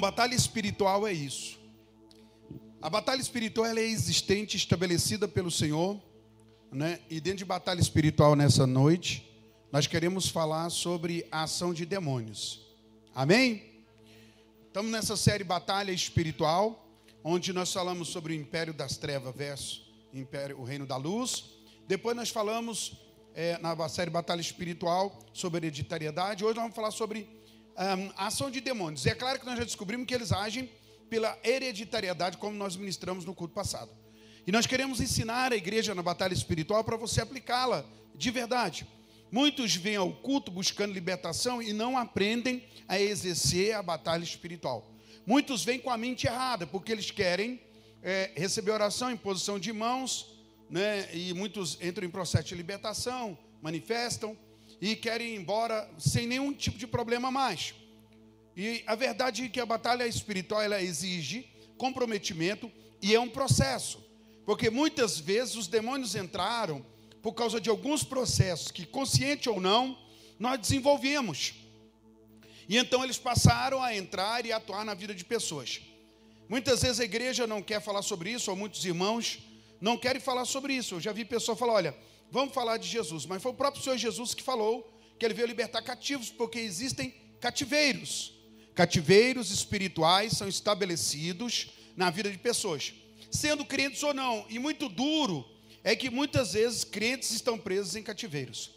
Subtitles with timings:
[0.00, 1.60] batalha espiritual é isso.
[2.80, 6.00] A batalha espiritual é existente, estabelecida pelo Senhor,
[6.72, 6.98] né?
[7.10, 9.28] E dentro de batalha espiritual nessa noite,
[9.70, 12.66] nós queremos falar sobre a ação de demônios.
[13.14, 13.84] Amém?
[14.66, 16.88] Estamos nessa série Batalha Espiritual,
[17.22, 21.44] onde nós falamos sobre o império das trevas versus o, império, o reino da luz.
[21.86, 22.94] Depois nós falamos
[23.34, 26.44] é, na série Batalha Espiritual sobre hereditariedade.
[26.44, 27.28] Hoje nós vamos falar sobre
[27.76, 29.06] um, ação de demônios.
[29.06, 30.70] É claro que nós já descobrimos que eles agem
[31.08, 33.90] pela hereditariedade, como nós ministramos no culto passado.
[34.46, 37.84] E nós queremos ensinar a igreja na batalha espiritual para você aplicá-la
[38.14, 38.86] de verdade.
[39.30, 44.90] Muitos vêm ao culto buscando libertação e não aprendem a exercer a batalha espiritual.
[45.26, 47.60] Muitos vêm com a mente errada, porque eles querem
[48.02, 50.26] é, receber oração em posição de mãos,
[50.68, 54.36] né, e muitos entram em processo de libertação, manifestam,
[54.80, 57.74] e querem ir embora sem nenhum tipo de problema mais.
[58.56, 62.70] E a verdade é que a batalha espiritual ela exige comprometimento
[63.00, 64.02] e é um processo.
[64.44, 66.84] Porque muitas vezes os demônios entraram
[67.22, 69.96] por causa de alguns processos que, consciente ou não,
[70.38, 71.54] nós desenvolvemos.
[72.68, 75.80] E então eles passaram a entrar e atuar na vida de pessoas.
[76.48, 79.38] Muitas vezes a igreja não quer falar sobre isso, ou muitos irmãos
[79.80, 80.96] não querem falar sobre isso.
[80.96, 81.96] Eu já vi pessoa falar: olha,
[82.30, 83.26] vamos falar de Jesus.
[83.26, 87.14] Mas foi o próprio Senhor Jesus que falou que ele veio libertar cativos, porque existem
[87.40, 88.32] cativeiros.
[88.74, 92.94] Cativeiros espirituais são estabelecidos na vida de pessoas,
[93.30, 94.46] sendo crentes ou não.
[94.48, 95.44] E muito duro
[95.84, 98.70] é que muitas vezes crentes estão presos em cativeiros.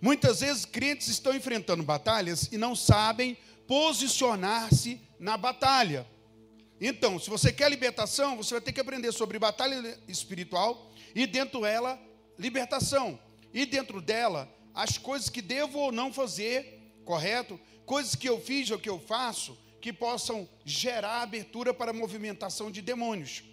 [0.00, 6.06] Muitas vezes crentes estão enfrentando batalhas e não sabem posicionar-se na batalha.
[6.80, 11.62] Então, se você quer libertação, você vai ter que aprender sobre batalha espiritual e dentro
[11.62, 12.00] dela
[12.38, 13.18] libertação.
[13.52, 17.58] E dentro dela, as coisas que devo ou não fazer, correto?
[17.84, 22.70] Coisas que eu fiz ou que eu faço que possam gerar abertura para a movimentação
[22.70, 23.44] de demônios.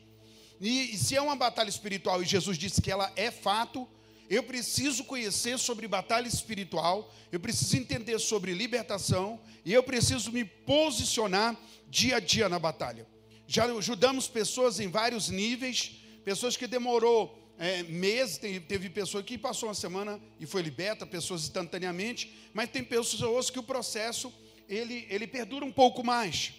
[0.59, 3.87] E, e se é uma batalha espiritual e Jesus disse que ela é fato,
[4.29, 10.43] eu preciso conhecer sobre batalha espiritual, eu preciso entender sobre libertação e eu preciso me
[10.43, 11.55] posicionar
[11.87, 13.07] dia a dia na batalha.
[13.47, 15.91] Já ajudamos pessoas em vários níveis,
[16.23, 21.43] pessoas que demorou é, meses, teve pessoa que passou uma semana e foi liberta, pessoas
[21.43, 24.33] instantaneamente, mas tem pessoas que o processo
[24.67, 26.53] ele, ele perdura um pouco mais.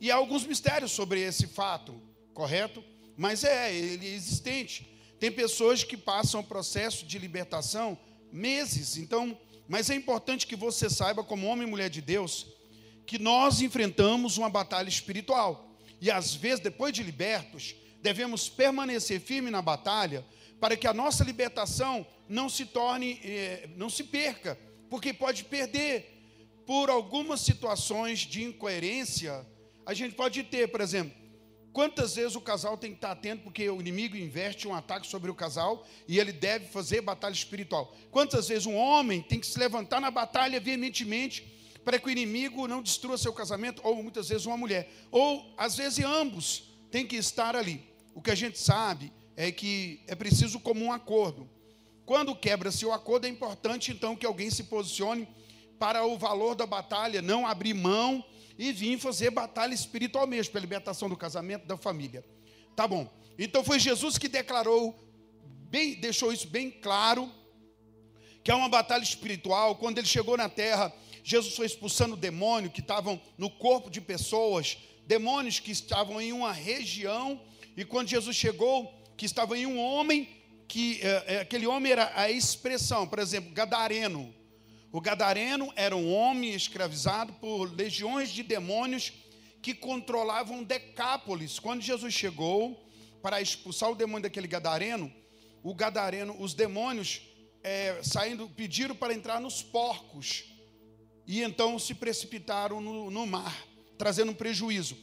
[0.00, 2.00] E há alguns mistérios sobre esse fato,
[2.32, 2.82] correto?
[3.16, 4.86] Mas é, ele é existente.
[5.20, 7.98] Tem pessoas que passam o processo de libertação
[8.32, 12.48] meses, então, mas é importante que você saiba, como homem e mulher de Deus,
[13.06, 15.70] que nós enfrentamos uma batalha espiritual.
[16.00, 20.26] E às vezes, depois de libertos, devemos permanecer firme na batalha
[20.60, 24.58] para que a nossa libertação não se torne, eh, não se perca,
[24.90, 26.12] porque pode perder
[26.66, 29.46] por algumas situações de incoerência.
[29.86, 31.16] A gente pode ter, por exemplo,
[31.72, 35.30] quantas vezes o casal tem que estar atento porque o inimigo investe um ataque sobre
[35.30, 37.96] o casal e ele deve fazer batalha espiritual.
[38.10, 41.42] Quantas vezes um homem tem que se levantar na batalha veementemente
[41.82, 45.74] para que o inimigo não destrua seu casamento, ou muitas vezes uma mulher, ou às
[45.74, 47.93] vezes ambos têm que estar ali.
[48.14, 51.50] O que a gente sabe é que é preciso comum acordo.
[52.06, 55.26] Quando quebra-se o acordo, é importante então que alguém se posicione
[55.78, 58.24] para o valor da batalha, não abrir mão
[58.56, 62.24] e vir fazer batalha espiritual mesmo, pela libertação do casamento, da família.
[62.76, 63.10] Tá bom.
[63.38, 64.94] Então foi Jesus que declarou,
[65.68, 67.30] bem, deixou isso bem claro,
[68.44, 69.74] que é uma batalha espiritual.
[69.76, 70.92] Quando ele chegou na terra,
[71.24, 76.52] Jesus foi expulsando demônios que estavam no corpo de pessoas, demônios que estavam em uma
[76.52, 77.40] região
[77.76, 80.28] e quando Jesus chegou, que estava em um homem,
[80.68, 84.34] que é, aquele homem era a expressão, por exemplo, gadareno.
[84.92, 89.12] O gadareno era um homem escravizado por legiões de demônios
[89.60, 91.58] que controlavam Decápolis.
[91.58, 92.80] Quando Jesus chegou
[93.20, 95.12] para expulsar o demônio daquele gadareno,
[95.62, 97.22] o gadareno, os demônios
[97.62, 100.44] é, saindo, pediram para entrar nos porcos
[101.26, 103.66] e então se precipitaram no, no mar,
[103.96, 104.96] trazendo um prejuízo.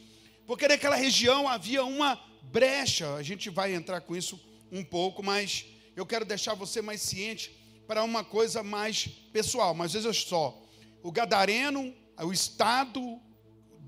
[0.45, 4.39] Porque naquela região havia uma brecha, a gente vai entrar com isso
[4.71, 5.65] um pouco, mas
[5.95, 7.51] eu quero deixar você mais ciente
[7.87, 9.73] para uma coisa mais pessoal.
[9.73, 10.61] Mas veja só,
[11.03, 13.19] o gadareno, o estado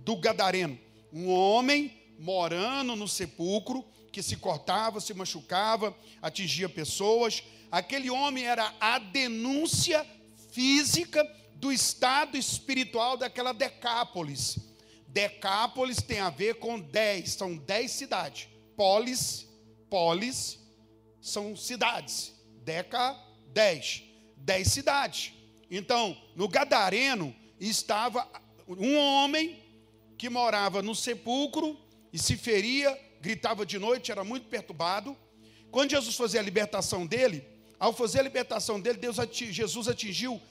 [0.04, 0.78] do gadareno,
[1.12, 7.44] um homem morando no sepulcro, que se cortava, se machucava, atingia pessoas.
[7.72, 10.06] Aquele homem era a denúncia
[10.52, 11.24] física
[11.56, 14.60] do estado espiritual daquela Decápolis.
[15.14, 18.50] Decápolis tem a ver com dez, são dez cidades.
[18.76, 19.48] Polis,
[19.88, 20.60] polis,
[21.22, 22.34] são cidades.
[22.64, 23.16] Deca,
[23.54, 24.02] dez.
[24.36, 25.32] Dez cidades.
[25.70, 28.28] Então, no Gadareno estava
[28.68, 29.64] um homem
[30.18, 31.78] que morava no sepulcro
[32.12, 35.16] e se feria, gritava de noite, era muito perturbado.
[35.70, 37.46] Quando Jesus fazia a libertação dele,
[37.80, 40.42] ao fazer a libertação dele, Deus, Jesus atingiu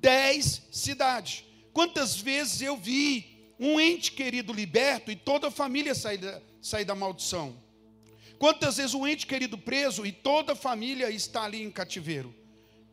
[0.00, 1.44] dez cidades.
[1.72, 6.84] Quantas vezes eu vi um ente querido liberto e toda a família sair da, sair
[6.84, 7.56] da maldição?
[8.38, 12.34] Quantas vezes um ente querido preso e toda a família está ali em cativeiro?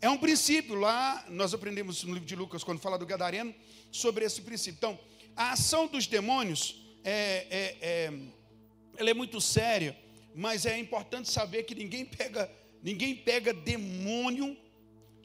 [0.02, 3.54] É um princípio, lá nós aprendemos no livro de Lucas, quando fala do Gadareno,
[3.92, 4.78] sobre esse princípio.
[4.78, 5.00] Então,
[5.36, 8.14] a ação dos demônios é, é, é,
[8.98, 9.98] ela é muito séria,
[10.34, 12.52] mas é importante saber que ninguém pega,
[12.82, 14.58] ninguém pega demônio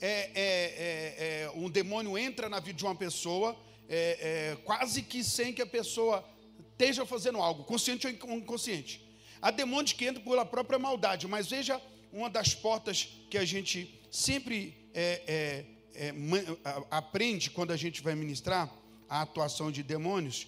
[0.00, 3.54] é, é, é, é, um demônio entra na vida de uma pessoa,
[3.90, 6.24] é, é, quase que sem que a pessoa
[6.70, 9.04] esteja fazendo algo, consciente ou inconsciente.
[9.42, 11.82] Há demônios que entram pela própria maldade, mas veja
[12.12, 14.88] uma das portas que a gente sempre
[16.90, 18.72] aprende quando a gente vai ministrar
[19.08, 20.46] a atuação de demônios.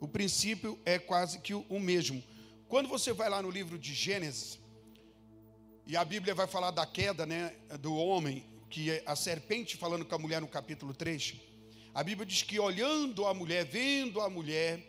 [0.00, 2.22] O princípio é quase que o mesmo.
[2.68, 4.58] Quando você vai lá no livro de Gênesis,
[5.86, 10.04] e a Bíblia vai falar da queda né, do homem, que é a serpente falando
[10.04, 11.34] com a mulher no capítulo 3,
[11.94, 14.80] a Bíblia diz que olhando a mulher, vendo a mulher,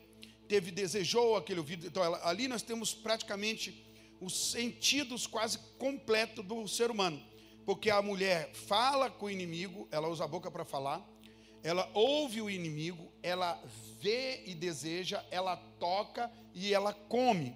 [0.47, 1.87] teve desejou aquele ouvido.
[1.87, 3.85] Então ela, ali nós temos praticamente
[4.19, 7.21] os sentidos quase completos do ser humano,
[7.65, 11.07] porque a mulher fala com o inimigo, ela usa a boca para falar,
[11.63, 13.61] ela ouve o inimigo, ela
[14.01, 17.55] vê e deseja, ela toca e ela come.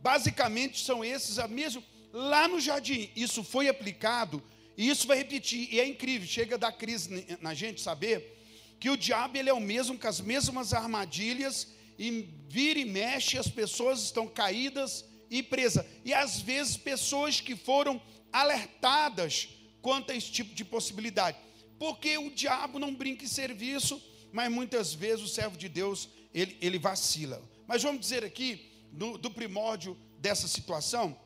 [0.00, 1.82] Basicamente são esses a mesmo
[2.12, 3.10] lá no jardim.
[3.14, 4.42] Isso foi aplicado
[4.76, 8.41] e isso vai repetir, e é incrível, chega da crise na gente saber
[8.82, 13.38] que o diabo ele é o mesmo, com as mesmas armadilhas, e vira e mexe,
[13.38, 15.86] as pessoas estão caídas e presas.
[16.04, 18.02] E às vezes pessoas que foram
[18.32, 19.50] alertadas
[19.80, 21.38] quanto a esse tipo de possibilidade.
[21.78, 24.02] Porque o diabo não brinca em serviço,
[24.32, 27.40] mas muitas vezes o servo de Deus, ele, ele vacila.
[27.68, 31.16] Mas vamos dizer aqui, do, do primórdio dessa situação,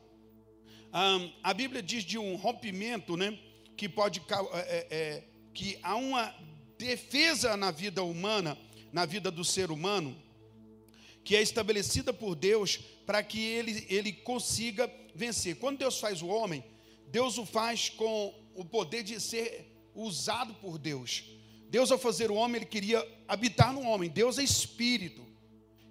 [1.41, 3.35] a Bíblia diz de um rompimento, né?
[3.75, 4.21] Que pode
[4.53, 5.23] é, é,
[5.55, 6.35] que há uma
[6.77, 8.57] defesa na vida humana,
[8.91, 10.15] na vida do ser humano,
[11.23, 15.57] que é estabelecida por Deus para que ele, ele consiga vencer.
[15.57, 16.63] Quando Deus faz o homem,
[17.07, 21.23] Deus o faz com o poder de ser usado por Deus.
[21.69, 24.09] Deus, ao fazer o homem, ele queria habitar no homem.
[24.09, 25.25] Deus é espírito.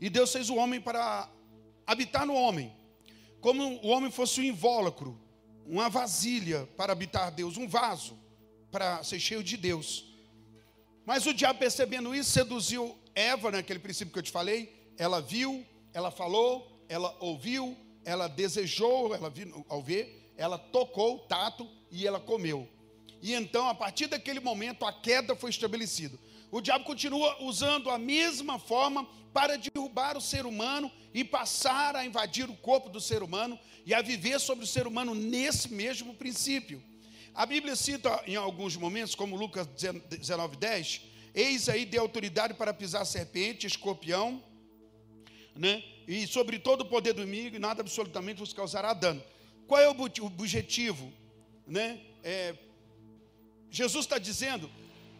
[0.00, 1.30] E Deus fez o homem para
[1.86, 2.72] habitar no homem
[3.46, 5.16] como o homem fosse um invólucro,
[5.64, 8.18] uma vasilha para habitar Deus, um vaso
[8.72, 10.04] para ser cheio de Deus.
[11.06, 14.90] Mas o diabo, percebendo isso, seduziu Eva, naquele princípio que eu te falei.
[14.98, 15.64] Ela viu,
[15.94, 22.18] ela falou, ela ouviu, ela desejou, ela viu, ao ver, ela tocou, tato e ela
[22.18, 22.68] comeu.
[23.22, 26.18] E então, a partir daquele momento, a queda foi estabelecida.
[26.50, 32.04] O diabo continua usando a mesma forma para derrubar o ser humano e passar a
[32.04, 36.14] invadir o corpo do ser humano e a viver sobre o ser humano nesse mesmo
[36.14, 36.82] princípio.
[37.36, 41.02] A Bíblia cita em alguns momentos, como Lucas 19, 10,
[41.34, 44.42] eis aí de autoridade para pisar serpente, escorpião,
[45.54, 45.84] né?
[46.08, 49.22] e sobre todo o poder do inimigo, nada absolutamente vos causará dano.
[49.66, 51.12] Qual é o objetivo?
[51.66, 52.00] Né?
[52.24, 52.54] É,
[53.70, 54.70] Jesus está dizendo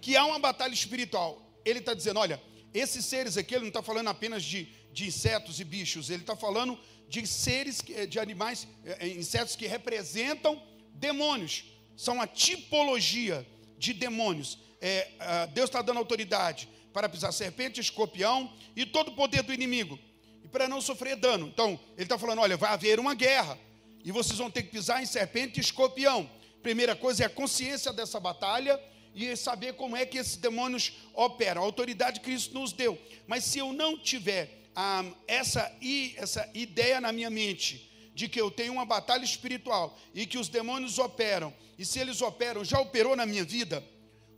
[0.01, 1.43] que há uma batalha espiritual.
[1.67, 5.61] Ele está dizendo: olha, esses seres aqui, ele não está falando apenas de, de insetos
[5.61, 6.79] e bichos, ele está falando
[7.11, 10.63] de seres, de animais, é, é, insetos que representam
[10.95, 11.76] demônios.
[11.97, 13.47] São a tipologia
[13.79, 14.59] de demônios.
[14.81, 19.99] É, Deus está dando autoridade para pisar serpente, escorpião e todo o poder do inimigo.
[20.45, 21.47] E para não sofrer dano.
[21.47, 23.59] Então, ele está falando: olha, vai haver uma guerra.
[24.05, 26.31] E vocês vão ter que pisar em serpente e escorpião.
[26.63, 28.81] Primeira coisa é a consciência dessa batalha
[29.15, 31.63] e saber como é que esses demônios operam.
[31.63, 33.01] A autoridade que Cristo nos deu.
[33.27, 35.73] Mas se eu não tiver ah, essa,
[36.17, 40.49] essa ideia na minha mente de que eu tenho uma batalha espiritual e que os
[40.49, 43.85] demônios operam, e se eles operam, já operou na minha vida?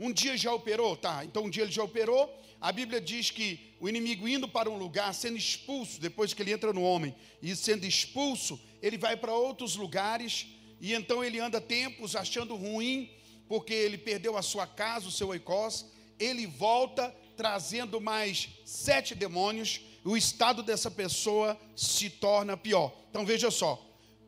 [0.01, 1.25] Um dia já operou, tá?
[1.25, 2.29] Então um dia ele já operou.
[2.61, 6.53] A Bíblia diz que o inimigo indo para um lugar, sendo expulso, depois que ele
[6.53, 10.49] entra no homem, e sendo expulso, ele vai para outros lugares,
[10.81, 13.09] e então ele anda tempos achando ruim
[13.49, 15.87] porque ele perdeu a sua casa, o seu oikos,
[16.19, 22.93] ele volta trazendo mais sete demônios, o estado dessa pessoa se torna pior.
[23.11, 23.79] Então veja só,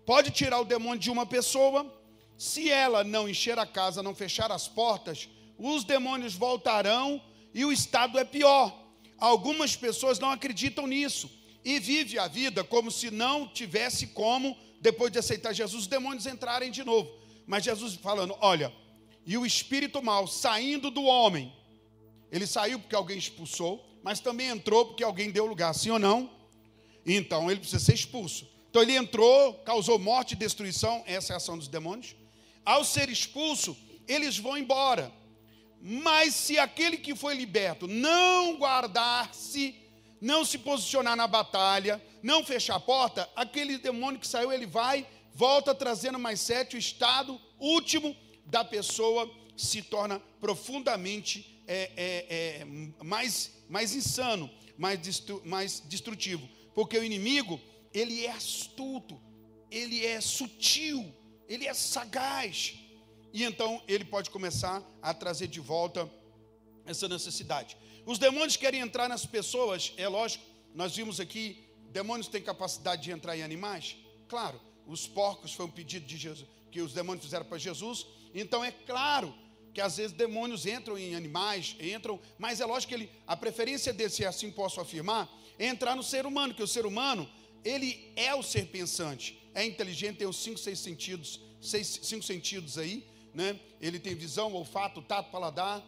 [0.05, 1.91] pode tirar o demônio de uma pessoa,
[2.37, 7.23] se ela não encher a casa, não fechar as portas, os demônios voltarão
[7.55, 8.77] e o estado é pior.
[9.19, 11.31] Algumas pessoas não acreditam nisso
[11.65, 16.27] e vive a vida como se não tivesse como, depois de aceitar Jesus, os demônios
[16.27, 17.11] entrarem de novo.
[17.47, 18.73] Mas Jesus falando: olha,
[19.27, 21.53] e o espírito mal saindo do homem,
[22.31, 26.31] ele saiu porque alguém expulsou, mas também entrou porque alguém deu lugar, sim ou não?
[27.05, 28.49] Então ele precisa ser expulso.
[28.69, 32.15] Então ele entrou, causou morte e destruição, essa é a ação dos demônios.
[32.65, 33.77] Ao ser expulso,
[34.07, 35.13] eles vão embora.
[35.83, 39.75] Mas se aquele que foi liberto não guardar-se,
[40.21, 45.07] não se posicionar na batalha, não fechar a porta, aquele demônio que saiu, ele vai,
[45.35, 48.15] volta trazendo mais sete, o estado último
[48.45, 56.49] da pessoa se torna profundamente é, é, é, mais, mais insano, mais, destru, mais destrutivo.
[56.75, 57.61] Porque o inimigo,
[57.95, 59.21] ele é astuto,
[59.71, 61.15] ele é sutil,
[61.49, 62.75] ele é sagaz.
[63.33, 66.11] E então ele pode começar a trazer de volta
[66.85, 67.77] essa necessidade.
[68.05, 73.13] Os demônios querem entrar nas pessoas, é lógico, nós vimos aqui, demônios têm capacidade de
[73.13, 73.97] entrar em animais?
[74.29, 78.65] Claro, os porcos foi um pedido de Jesus, que os demônios fizeram para Jesus, então
[78.65, 79.33] é claro
[79.73, 83.93] que às vezes demônios entram em animais, entram, mas é lógico que ele, a preferência
[83.93, 87.29] dele, se assim posso afirmar, é entrar no ser humano, que o ser humano,
[87.65, 92.79] ele é o ser pensante, é inteligente, tem os cinco, seis sentidos, seis, cinco sentidos
[92.79, 93.59] aí, né?
[93.81, 95.85] Ele tem visão, olfato, tato, paladar,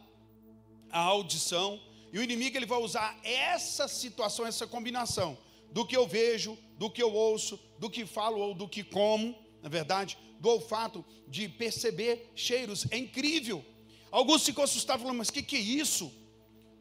[0.90, 1.80] a audição.
[2.12, 5.38] E o inimigo ele vai usar essa situação, essa combinação
[5.72, 9.34] do que eu vejo, do que eu ouço, do que falo ou do que como,
[9.62, 12.86] na verdade, do olfato, de perceber cheiros.
[12.90, 13.64] É incrível.
[14.12, 16.12] Alguns ficam assustados, falando, mas o que, que é isso?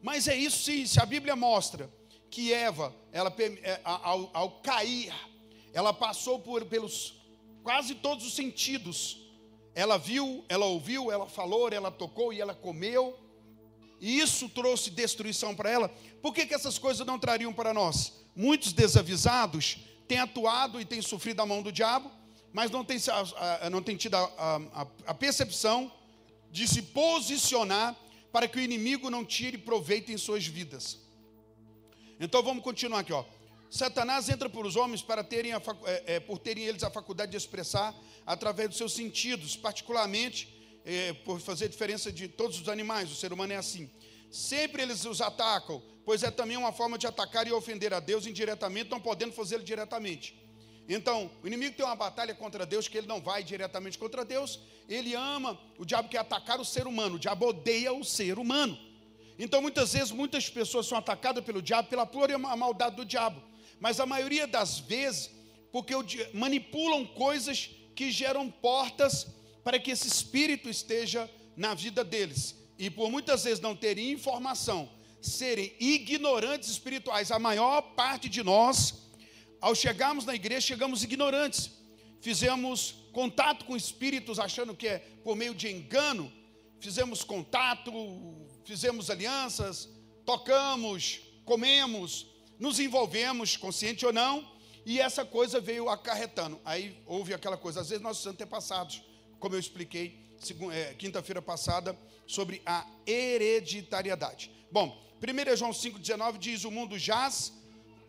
[0.00, 1.90] Mas é isso sim, se a Bíblia mostra
[2.30, 5.12] que Eva, ela, é, ao, ao cair,
[5.72, 7.14] ela passou por, pelos
[7.62, 9.22] quase todos os sentidos
[9.74, 13.18] ela viu, ela ouviu, ela falou, ela tocou e ela comeu.
[14.00, 15.88] E isso trouxe destruição para ela.
[16.20, 18.12] Por que, que essas coisas não trariam para nós?
[18.34, 22.10] Muitos desavisados têm atuado e têm sofrido a mão do diabo,
[22.52, 22.98] mas não têm,
[23.70, 24.24] não têm tido a,
[24.74, 25.90] a, a percepção
[26.52, 27.98] de se posicionar
[28.30, 30.98] para que o inimigo não tire proveito em suas vidas.
[32.20, 33.24] Então vamos continuar aqui, ó.
[33.70, 37.30] Satanás entra por os homens para terem a, é, é, por terem eles a faculdade
[37.30, 37.94] de expressar
[38.26, 40.46] através dos seus sentidos, particularmente
[40.84, 43.90] é, por fazer diferença de todos os animais, o ser humano é assim.
[44.30, 48.26] Sempre eles os atacam, pois é também uma forma de atacar e ofender a Deus
[48.26, 50.41] indiretamente, não podendo fazê-lo diretamente.
[50.88, 54.58] Então, o inimigo tem uma batalha contra Deus que ele não vai diretamente contra Deus,
[54.88, 58.78] ele ama, o diabo quer atacar o ser humano, o diabo odeia o ser humano.
[59.38, 63.42] Então, muitas vezes, muitas pessoas são atacadas pelo diabo pela pura maldade do diabo,
[63.80, 65.30] mas a maioria das vezes,
[65.70, 65.94] porque
[66.34, 69.26] manipulam coisas que geram portas
[69.64, 72.56] para que esse espírito esteja na vida deles.
[72.78, 74.88] E por muitas vezes não terem informação,
[75.20, 77.30] serem ignorantes espirituais.
[77.30, 78.94] A maior parte de nós,
[79.62, 81.70] ao chegarmos na igreja, chegamos ignorantes.
[82.20, 86.30] Fizemos contato com espíritos achando que é por meio de engano.
[86.80, 87.92] Fizemos contato,
[88.64, 89.88] fizemos alianças,
[90.26, 92.26] tocamos, comemos,
[92.58, 94.50] nos envolvemos, consciente ou não,
[94.84, 96.60] e essa coisa veio acarretando.
[96.64, 99.00] Aí houve aquela coisa, às vezes nossos antepassados,
[99.38, 100.36] como eu expliquei
[100.72, 104.50] é, quinta-feira passada, sobre a hereditariedade.
[104.72, 107.52] Bom, 1 João 5,19 diz: O mundo jaz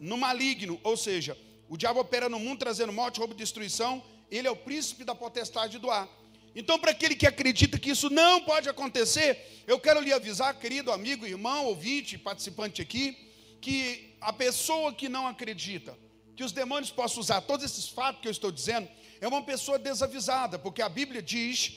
[0.03, 1.37] no maligno, ou seja,
[1.69, 5.15] o diabo opera no mundo trazendo morte, roubo e destruição, ele é o príncipe da
[5.15, 6.09] potestade do ar.
[6.53, 10.91] Então, para aquele que acredita que isso não pode acontecer, eu quero lhe avisar, querido
[10.91, 13.17] amigo, irmão, ouvinte, participante aqui,
[13.61, 15.97] que a pessoa que não acredita,
[16.35, 18.89] que os demônios possam usar todos esses fatos que eu estou dizendo,
[19.21, 21.71] é uma pessoa desavisada, porque a Bíblia diz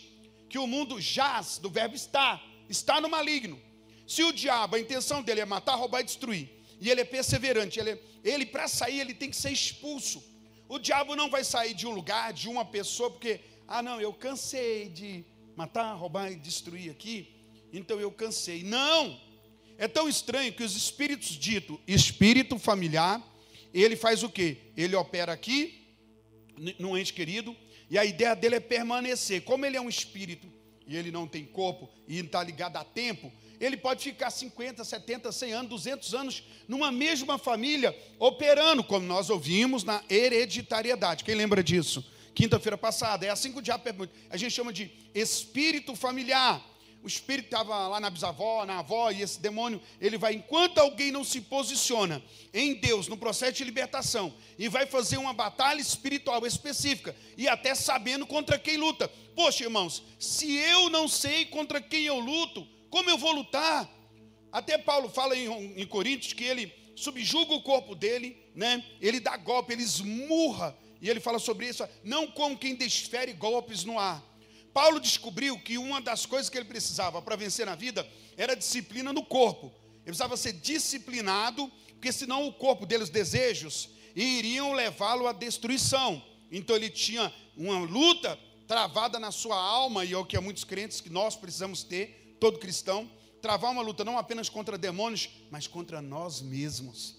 [0.51, 3.57] que o mundo jaz, do verbo está, está no maligno.
[4.05, 7.79] Se o diabo, a intenção dele é matar, roubar e destruir, e ele é perseverante,
[7.79, 10.23] ele, ele para sair, ele tem que ser expulso.
[10.69, 14.13] O diabo não vai sair de um lugar, de uma pessoa, porque, ah, não, eu
[14.13, 15.25] cansei de
[15.57, 17.35] matar, roubar e destruir aqui,
[17.73, 18.63] então eu cansei.
[18.63, 19.21] Não!
[19.79, 23.23] É tão estranho que os espíritos dito espírito familiar,
[23.75, 24.57] ele faz o quê?
[24.77, 25.87] Ele opera aqui,
[26.79, 27.55] no ente querido,
[27.91, 29.43] e a ideia dele é permanecer.
[29.43, 30.51] Como ele é um espírito
[30.87, 35.33] e ele não tem corpo e está ligado a tempo, ele pode ficar 50, 70,
[35.33, 41.25] 100 anos, 200 anos numa mesma família, operando, como nós ouvimos na hereditariedade.
[41.25, 42.05] Quem lembra disso?
[42.35, 43.25] Quinta-feira passada.
[43.25, 44.13] É assim que o diabo pergunta.
[44.29, 46.63] A gente chama de espírito familiar
[47.07, 51.13] o espírito estava lá na bisavó, na avó, e esse demônio, ele vai, enquanto alguém
[51.13, 52.21] não se posiciona
[52.53, 57.77] em Deus, no processo de libertação, e vai fazer uma batalha espiritual específica, e até
[57.77, 59.07] sabendo contra quem luta.
[59.37, 63.87] Poxa, irmãos, se eu não sei contra quem eu luto, como eu vou lutar?
[64.51, 68.83] Até Paulo fala em, em Coríntios que ele subjuga o corpo dele, né?
[69.03, 73.85] ele dá golpe, ele esmurra, e ele fala sobre isso, não como quem desfere golpes
[73.85, 74.25] no ar
[74.73, 79.13] Paulo descobriu que uma das coisas que ele precisava para vencer na vida era disciplina
[79.13, 79.73] no corpo.
[80.03, 86.23] precisava ser disciplinado, porque senão o corpo dele, os desejos, iriam levá-lo à destruição.
[86.51, 90.65] Então ele tinha uma luta travada na sua alma, e é o que há muitos
[90.65, 95.67] crentes que nós precisamos ter, todo cristão, travar uma luta não apenas contra demônios, mas
[95.67, 97.17] contra nós mesmos.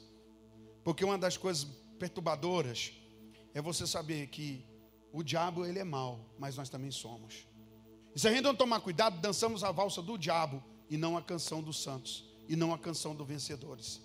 [0.84, 1.66] Porque uma das coisas
[2.00, 2.94] perturbadoras
[3.54, 4.66] é você saber que
[5.12, 7.48] o diabo ele é mau, mas nós também somos.
[8.16, 11.22] E se a gente não tomar cuidado, dançamos a valsa do diabo e não a
[11.22, 14.02] canção dos santos e não a canção dos vencedores.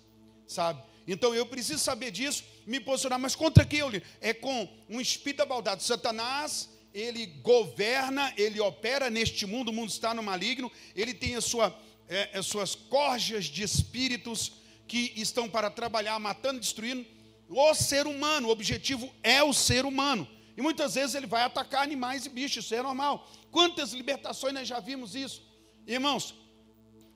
[0.47, 0.83] Sabe?
[1.07, 4.03] Então eu preciso saber disso, me posicionar, mas contra quem eu li?
[4.21, 5.83] É com um espírito da maldade.
[5.83, 11.41] Satanás, ele governa, ele opera neste mundo, o mundo está no maligno, ele tem a
[11.41, 11.75] sua,
[12.07, 14.53] é, as suas corjas de espíritos
[14.87, 17.05] que estão para trabalhar, matando, destruindo
[17.49, 18.47] o ser humano.
[18.47, 20.27] O objetivo é o ser humano.
[20.55, 23.27] E muitas vezes ele vai atacar animais e bichos, isso é normal.
[23.51, 25.41] Quantas libertações nós já vimos isso?
[25.87, 26.35] Irmãos,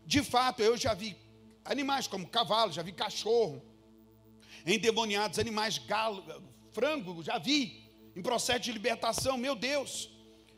[0.05, 1.15] de fato, eu já vi
[1.63, 3.61] animais como cavalo, já vi cachorro,
[4.65, 6.23] endemoniados, animais, galo,
[6.71, 7.86] frango, já vi,
[8.17, 10.09] em processo de libertação, meu Deus.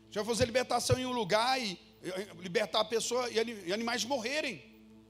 [0.09, 1.77] Já fazer libertação em um lugar e
[2.37, 4.63] libertar a pessoa e animais morrerem,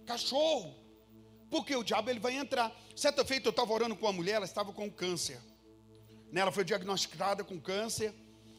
[0.06, 0.76] cachorro,
[1.52, 2.76] porque o diabo ele vai entrar.
[2.96, 5.40] Certa feita eu estava orando com uma mulher, ela estava com câncer.
[6.34, 8.14] Ela foi diagnosticada com câncer,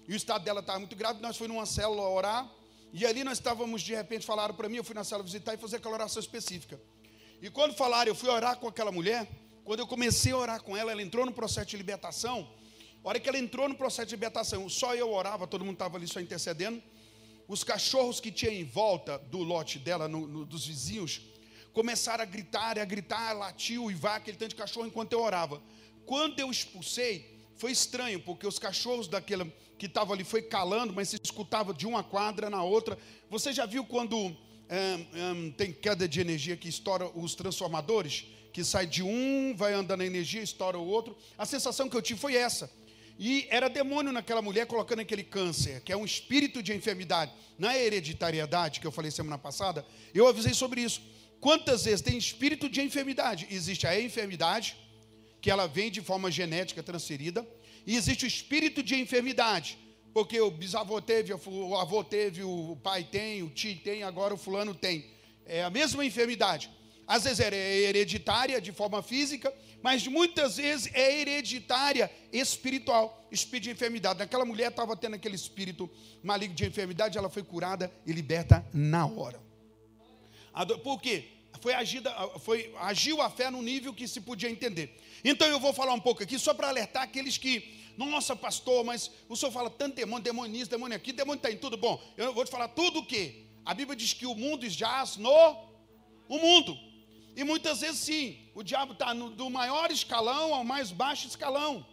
[0.06, 2.49] e o estado dela estava muito grave, nós fomos numa célula orar,
[2.92, 5.56] e ali nós estávamos, de repente, falaram para mim, eu fui na célula visitar e
[5.56, 6.80] fazer aquela oração específica.
[7.42, 9.28] E quando falaram, eu fui orar com aquela mulher,
[9.64, 12.49] quando eu comecei a orar com ela, ela entrou no processo de libertação.
[13.04, 15.97] A hora que ela entrou no processo de libertação, só eu orava, todo mundo estava
[15.97, 16.83] ali só intercedendo.
[17.49, 21.21] Os cachorros que tinha em volta do lote dela, no, no, dos vizinhos,
[21.73, 25.62] começaram a gritar, a gritar, latiu e vá aquele tanto de cachorro enquanto eu orava.
[26.04, 31.09] Quando eu expulsei, foi estranho, porque os cachorros daquele que estavam ali foi calando, mas
[31.09, 32.99] se escutava de uma quadra na outra.
[33.30, 34.36] Você já viu quando
[35.56, 40.06] tem queda de energia que estoura os transformadores, que sai de um, vai andando a
[40.06, 41.17] energia, estoura o outro.
[41.39, 42.71] A sensação que eu tive foi essa.
[43.23, 47.30] E era demônio naquela mulher colocando aquele câncer, que é um espírito de enfermidade.
[47.59, 51.02] Na hereditariedade, que eu falei semana passada, eu avisei sobre isso.
[51.39, 53.47] Quantas vezes tem espírito de enfermidade?
[53.50, 54.75] Existe a enfermidade,
[55.39, 57.47] que ela vem de forma genética transferida,
[57.87, 59.76] e existe o espírito de enfermidade,
[60.15, 64.39] porque o bisavô teve, o avô teve, o pai tem, o tio tem, agora o
[64.39, 65.04] fulano tem.
[65.45, 66.71] É a mesma enfermidade.
[67.06, 73.71] Às vezes é hereditária de forma física, mas muitas vezes é hereditária espiritual, espírito de
[73.71, 74.23] enfermidade.
[74.23, 75.90] Aquela mulher estava tendo aquele espírito
[76.23, 79.40] maligno de enfermidade, ela foi curada e liberta na hora.
[80.82, 81.25] Por quê?
[81.60, 84.99] Foi, agida, foi agiu a fé no nível que se podia entender.
[85.25, 89.10] Então eu vou falar um pouco aqui só para alertar aqueles que nossa, pastor, mas
[89.28, 91.76] o senhor fala tanto demônio, demônio demônio aqui, demônio está em tudo.
[91.76, 93.47] Bom, eu vou te falar tudo o que?
[93.64, 95.30] A Bíblia diz que o mundo jaz no
[96.28, 96.78] o mundo.
[97.36, 101.86] E muitas vezes sim, o diabo está do maior escalão ao mais baixo escalão.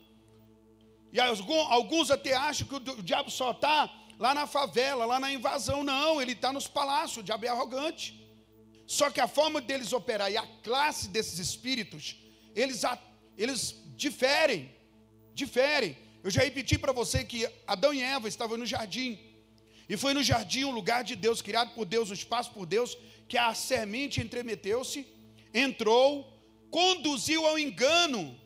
[1.12, 5.84] E alguns até acham que o diabo só está lá na favela, lá na invasão.
[5.84, 8.06] Não, ele está nos palácios, o diabo é arrogante.
[8.86, 12.18] Só que a forma deles operar e a classe desses espíritos,
[12.56, 12.82] eles,
[13.38, 14.78] eles diferem
[15.38, 15.96] diferem.
[16.24, 19.20] Eu já repeti para você que Adão e Eva estavam no jardim.
[19.88, 22.98] E foi no jardim um lugar de Deus, criado por Deus, um espaço por Deus,
[23.30, 25.08] que a semente entremeteu-se,
[25.58, 26.32] entrou,
[26.70, 28.38] conduziu ao engano.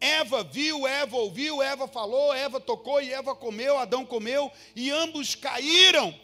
[0.00, 5.34] Eva viu, Eva ouviu, Eva falou, Eva tocou e Eva comeu, Adão comeu, e ambos
[5.34, 6.14] caíram.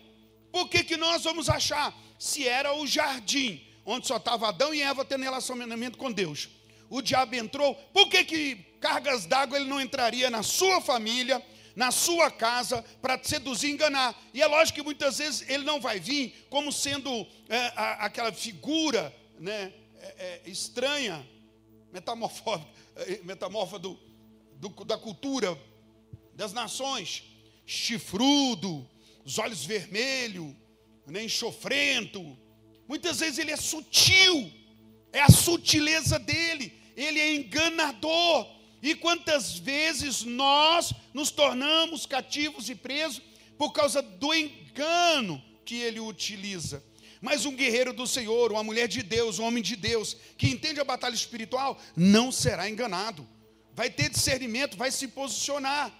[0.52, 1.92] Por que, que nós vamos achar?
[2.18, 6.48] Se era o jardim, onde só estava Adão e Eva tendo relacionamento com Deus.
[6.88, 11.42] O diabo entrou, por que, que cargas d'água ele não entraria na sua família,
[11.74, 14.14] na sua casa, para seduzir e enganar.
[14.32, 18.30] E é lógico que muitas vezes ele não vai vir como sendo é, a, aquela
[18.30, 19.72] figura né,
[20.04, 21.26] é, é, estranha,
[21.92, 23.98] é, metamorfa do,
[24.56, 25.58] do, da cultura
[26.34, 27.22] das nações,
[27.64, 28.88] chifrudo,
[29.24, 30.54] os olhos vermelhos,
[31.06, 32.36] né, enxofrento.
[32.86, 34.52] Muitas vezes ele é sutil,
[35.12, 38.46] é a sutileza dele, ele é enganador.
[38.82, 43.22] E quantas vezes nós nos tornamos cativos e presos
[43.56, 46.84] por causa do engano que ele utiliza.
[47.24, 50.78] Mas um guerreiro do Senhor, uma mulher de Deus, um homem de Deus, que entende
[50.78, 53.26] a batalha espiritual, não será enganado.
[53.72, 55.90] Vai ter discernimento, vai se posicionar.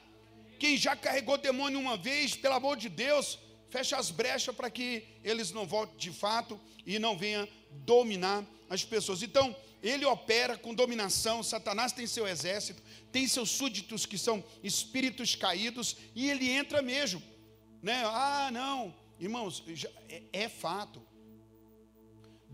[0.59, 3.39] Quem já carregou demônio uma vez, pelo amor de Deus,
[3.71, 8.85] fecha as brechas para que eles não voltem de fato e não venham dominar as
[8.85, 9.23] pessoas.
[9.23, 15.35] Então, ele opera com dominação, Satanás tem seu exército, tem seus súditos que são espíritos
[15.35, 17.23] caídos, e ele entra mesmo.
[17.83, 18.03] Né?
[18.05, 19.65] Ah, não, irmãos,
[20.11, 21.14] é, é fato.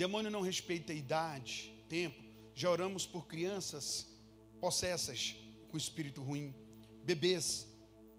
[0.01, 2.19] Demônio não respeita idade, tempo.
[2.55, 4.09] Já oramos por crianças
[4.59, 5.37] possessas
[5.69, 6.55] com espírito ruim,
[7.05, 7.69] bebês.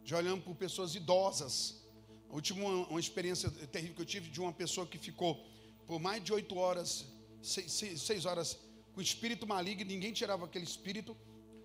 [0.04, 1.84] Já olhamos por pessoas idosas.
[2.30, 5.44] A última uma, uma experiência terrível que eu tive de uma pessoa que ficou
[5.88, 7.08] por mais de oito horas,
[7.42, 8.60] seis, seis, seis horas,
[8.94, 11.18] com espírito maligno, ninguém tirava aquele espírito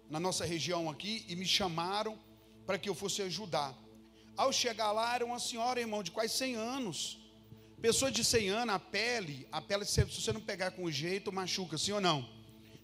[0.09, 2.19] na nossa região aqui e me chamaram
[2.65, 3.79] para que eu fosse ajudar.
[4.35, 7.26] Ao chegar lá, era uma senhora, irmão, de quase 100 anos.
[7.81, 11.77] Pessoa de 100 anos, a pele, a pele, se você não pegar com jeito, machuca,
[11.77, 12.27] sim ou não?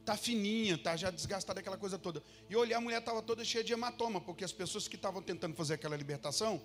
[0.05, 2.22] Tá fininha, tá já desgastada aquela coisa toda.
[2.50, 5.55] E olhar, a mulher estava toda cheia de hematoma, porque as pessoas que estavam tentando
[5.55, 6.61] fazer aquela libertação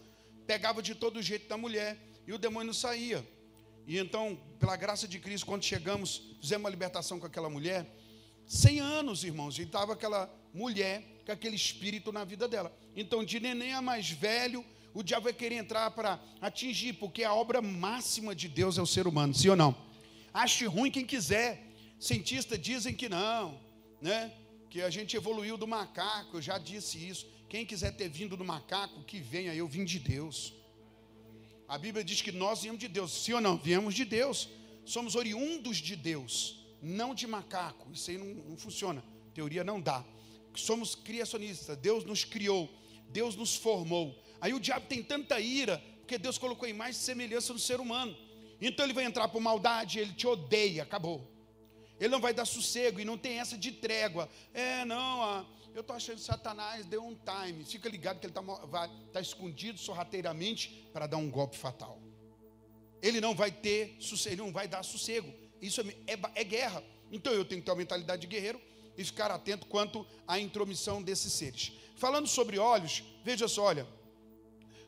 [0.46, 3.26] pegavam de todo jeito da mulher e o demônio não saía.
[3.86, 7.88] E então, pela graça de Cristo, quando chegamos, fizemos uma libertação com aquela mulher.
[8.46, 12.76] 100 anos, irmãos, e estava aquela mulher com aquele espírito na vida dela.
[12.96, 14.66] Então, de neném a mais velho,
[14.98, 18.88] o diabo vai querer entrar para atingir, porque a obra máxima de Deus é o
[18.88, 19.78] ser humano, sim ou não?
[20.34, 21.64] Ache ruim quem quiser.
[22.00, 23.60] Cientistas dizem que não,
[24.02, 24.34] né?
[24.72, 27.28] Que a gente evoluiu do macaco, eu já disse isso.
[27.48, 30.56] Quem quiser ter vindo do macaco, que venha, eu vim de Deus.
[31.68, 33.12] A Bíblia diz que nós viemos de Deus.
[33.24, 33.56] Sim ou não?
[33.56, 34.50] Viemos de Deus.
[34.84, 37.88] Somos oriundos de Deus, não de macaco.
[37.94, 39.04] Isso aí não, não funciona.
[39.32, 40.04] Teoria não dá.
[40.56, 41.78] Somos criacionistas.
[41.78, 42.68] Deus nos criou.
[43.12, 44.24] Deus nos formou.
[44.40, 48.16] Aí o diabo tem tanta ira, porque Deus colocou imagem e semelhança no ser humano.
[48.62, 51.30] Então ele vai entrar por maldade, ele te odeia, acabou.
[52.00, 54.30] Ele não vai dar sossego e não tem essa de trégua.
[54.54, 57.64] É, não, ah, eu estou achando que Satanás deu um time.
[57.64, 62.02] Fica ligado que ele está tá escondido sorrateiramente para dar um golpe fatal.
[63.02, 65.32] Ele não vai ter sossego, ele não vai dar sossego.
[65.62, 66.84] Isso é, é, é guerra.
[67.12, 68.62] Então eu tenho que ter uma mentalidade de guerreiro
[68.98, 71.74] e ficar atento quanto à intromissão desses seres.
[71.96, 73.88] Falando sobre olhos, veja só, olha.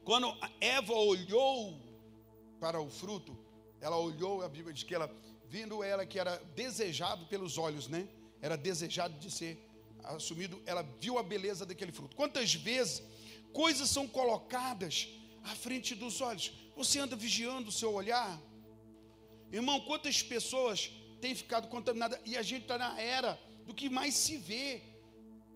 [0.09, 1.79] Quando Eva olhou
[2.59, 3.37] para o fruto,
[3.79, 5.07] ela olhou, a Bíblia diz que ela,
[5.47, 8.09] vindo ela que era desejado pelos olhos, né?
[8.41, 9.53] Era desejado de ser
[10.03, 12.15] assumido, ela viu a beleza daquele fruto.
[12.15, 13.03] Quantas vezes
[13.53, 15.09] coisas são colocadas
[15.43, 16.53] à frente dos olhos?
[16.75, 18.41] Você anda vigiando o seu olhar?
[19.51, 20.89] Irmão, quantas pessoas
[21.21, 24.81] têm ficado contaminadas e a gente está na era do que mais se vê.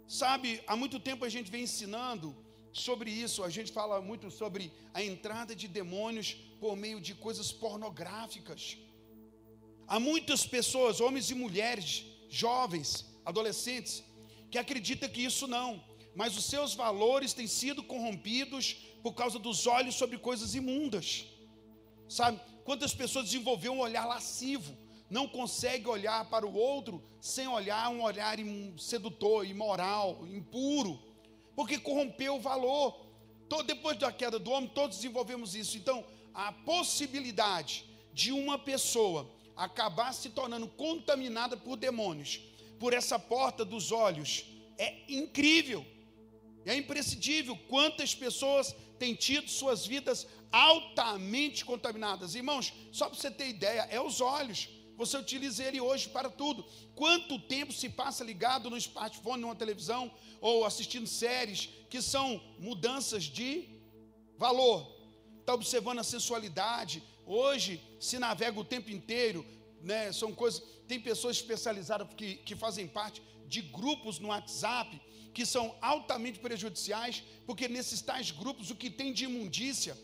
[0.08, 4.74] Sabe, há muito tempo a gente vem ensinando sobre isso, a gente fala muito sobre
[4.94, 8.78] a entrada de demônios por meio de coisas pornográficas.
[9.88, 14.04] Há muitas pessoas, homens e mulheres, jovens, adolescentes,
[14.50, 15.84] que acredita que isso não,
[16.16, 21.26] mas os seus valores têm sido corrompidos por causa dos olhos sobre coisas imundas.
[22.10, 22.40] Sabe?
[22.64, 24.76] Quantas pessoas desenvolveram um olhar lascivo,
[25.10, 28.38] não consegue olhar para o outro sem olhar um olhar
[28.80, 31.00] sedutor, imoral, impuro,
[31.56, 33.02] porque corrompeu o valor.
[33.66, 35.78] Depois da queda do homem, todos desenvolvemos isso.
[35.78, 42.42] Então, a possibilidade de uma pessoa acabar se tornando contaminada por demônios
[42.80, 44.46] por essa porta dos olhos
[44.78, 45.86] é incrível,
[46.66, 47.56] é imprescindível.
[47.70, 52.74] Quantas pessoas têm tido suas vidas altamente contaminadas, irmãos?
[52.92, 54.68] Só para você ter ideia, é os olhos.
[54.98, 56.66] Você utiliza ele hoje para tudo.
[56.96, 63.24] Quanto tempo se passa ligado no smartphone, numa televisão ou assistindo séries que são mudanças
[63.24, 63.70] de
[64.38, 64.92] valor?
[65.40, 67.04] Está observando a sensualidade.
[67.26, 69.46] Hoje se navega o tempo inteiro,
[69.82, 70.12] né?
[70.12, 75.02] São coisas tem pessoas especializadas que, que fazem parte de grupos no WhatsApp
[75.34, 79.98] que são altamente prejudiciais, porque nesses tais grupos o que tem de imundícia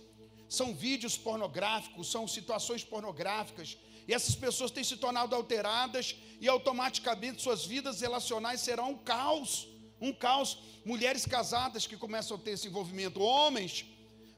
[0.47, 3.78] são vídeos pornográficos, são situações pornográficas,
[4.09, 9.67] e essas pessoas têm se tornado alteradas e automaticamente suas vidas relacionais serão um caos,
[10.01, 10.57] um caos.
[10.83, 13.85] Mulheres casadas que começam a ter esse envolvimento, homens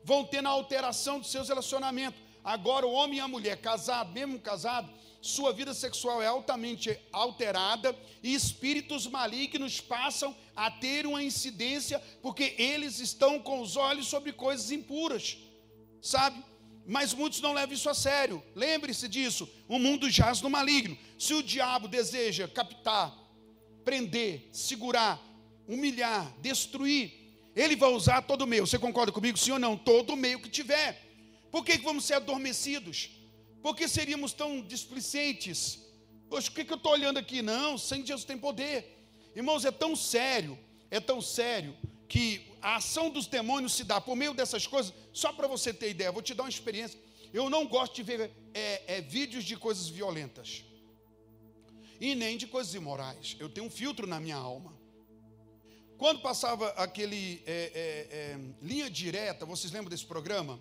[0.03, 2.19] vão tendo a alteração dos seus relacionamentos.
[2.43, 7.95] Agora o homem e a mulher casado, mesmo casado, sua vida sexual é altamente alterada
[8.21, 14.33] e espíritos malignos passam a ter uma incidência porque eles estão com os olhos sobre
[14.33, 15.37] coisas impuras,
[16.01, 16.43] sabe?
[16.91, 18.43] Mas muitos não levam isso a sério.
[18.53, 20.97] Lembre-se disso: o mundo jaz no maligno.
[21.17, 23.17] Se o diabo deseja captar,
[23.85, 25.17] prender, segurar,
[25.65, 27.13] humilhar, destruir,
[27.55, 28.67] ele vai usar todo meio.
[28.67, 29.77] Você concorda comigo, sim ou não?
[29.77, 31.01] Todo meio que tiver.
[31.49, 33.09] Por que, que vamos ser adormecidos?
[33.61, 35.79] Por que seríamos tão displicentes?
[36.29, 37.41] Poxa, o que, que eu estou olhando aqui?
[37.41, 39.07] Não, sem Jesus tem poder.
[39.33, 41.73] Irmãos, é tão sério, é tão sério,
[42.09, 44.93] que a ação dos demônios se dá por meio dessas coisas.
[45.11, 46.99] Só para você ter ideia, vou te dar uma experiência.
[47.33, 50.63] Eu não gosto de ver é, é, vídeos de coisas violentas.
[51.99, 53.35] E nem de coisas imorais.
[53.39, 54.77] Eu tenho um filtro na minha alma.
[55.97, 60.59] Quando passava aquele é, é, é linha direta, vocês lembram desse programa?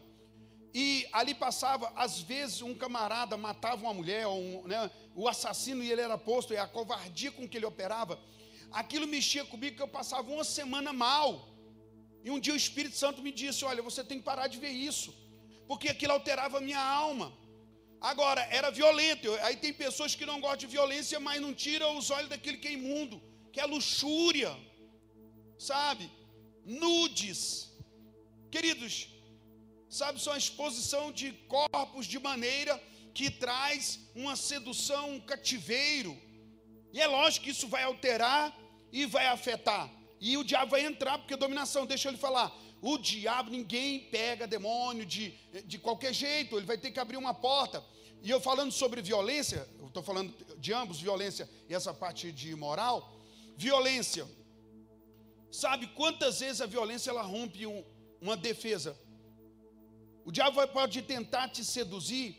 [0.73, 5.91] E ali passava, às vezes, um camarada matava uma mulher, um, né, o assassino e
[5.91, 8.21] ele era posto, e a covardia com que ele operava,
[8.71, 11.49] aquilo mexia comigo que eu passava uma semana mal.
[12.25, 14.75] E um dia o Espírito Santo me disse: Olha, você tem que parar de ver
[14.91, 15.11] isso,
[15.69, 17.29] porque aquilo alterava a minha alma.
[18.01, 19.31] Agora, era violento.
[19.43, 22.69] Aí tem pessoas que não gostam de violência, mas não tiram os olhos daquilo que
[22.69, 23.21] é imundo,
[23.53, 24.53] que é luxúria,
[25.59, 26.11] sabe?
[26.65, 27.71] Nudes.
[28.51, 29.09] Queridos,
[29.89, 36.17] sabe, são a exposição de corpos de maneira que traz uma sedução, um cativeiro.
[36.93, 38.57] E é lógico que isso vai alterar
[38.93, 39.91] e vai afetar.
[40.21, 42.55] E o diabo vai entrar, porque dominação, deixa eu lhe falar.
[42.83, 47.33] O diabo, ninguém pega demônio de, de qualquer jeito, ele vai ter que abrir uma
[47.33, 47.83] porta.
[48.23, 52.55] E eu falando sobre violência, eu estou falando de ambos, violência e essa parte de
[52.55, 53.17] moral.
[53.57, 54.27] Violência.
[55.51, 57.83] Sabe quantas vezes a violência ela rompe um,
[58.21, 58.99] uma defesa?
[60.25, 62.37] O diabo pode tentar te seduzir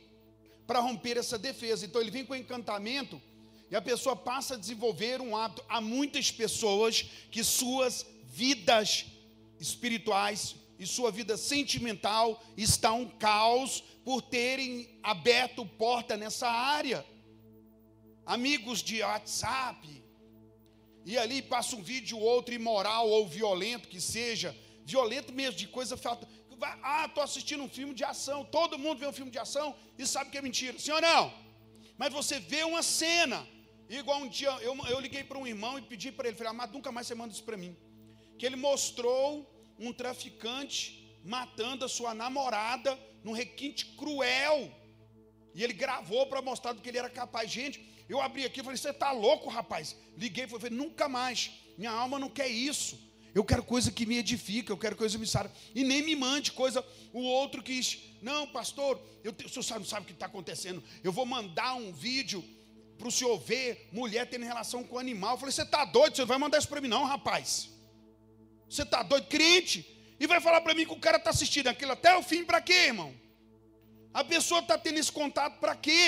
[0.67, 1.85] para romper essa defesa.
[1.85, 3.21] Então ele vem com encantamento
[3.71, 5.63] e a pessoa passa a desenvolver um hábito.
[5.69, 9.05] Há muitas pessoas que suas vidas
[9.59, 17.05] espirituais e sua vida sentimental está um caos por terem aberto porta nessa área.
[18.25, 20.03] Amigos de WhatsApp,
[21.05, 24.55] e ali passa um vídeo outro imoral ou violento que seja,
[24.85, 26.27] violento mesmo de coisa falta
[26.83, 28.45] ah, estou assistindo um filme de ação.
[28.45, 30.77] Todo mundo vê um filme de ação e sabe que é mentira.
[30.93, 31.33] Ou não?
[31.97, 33.47] Mas você vê uma cena.
[33.97, 36.71] Igual um dia, eu, eu liguei para um irmão e pedi para ele, falei, amado,
[36.71, 37.75] nunca mais você manda isso para mim.
[38.39, 39.45] Que ele mostrou
[39.77, 44.71] um traficante matando a sua namorada num requinte cruel.
[45.53, 47.51] E ele gravou para mostrar do que ele era capaz.
[47.51, 49.97] Gente, eu abri aqui e falei, você está louco, rapaz?
[50.17, 51.51] Liguei e falei, nunca mais.
[51.77, 52.97] Minha alma não quer isso.
[53.35, 55.51] Eu quero coisa que me edifica, eu quero coisa que me sara.
[55.75, 56.85] E nem me mande coisa.
[57.11, 60.81] O outro quis, não, pastor, eu, o senhor não sabe o que está acontecendo.
[61.03, 62.41] Eu vou mandar um vídeo
[63.01, 65.33] para o senhor ver mulher tendo relação com animal.
[65.33, 66.15] Eu falei, você está doido?
[66.15, 67.69] Você não vai mandar isso para mim, não, rapaz.
[68.69, 69.77] Você está doido, crente?
[70.19, 72.61] E vai falar para mim que o cara está assistindo aquilo até o fim, para
[72.61, 73.13] quê, irmão?
[74.13, 76.05] A pessoa está tendo esse contato para quê?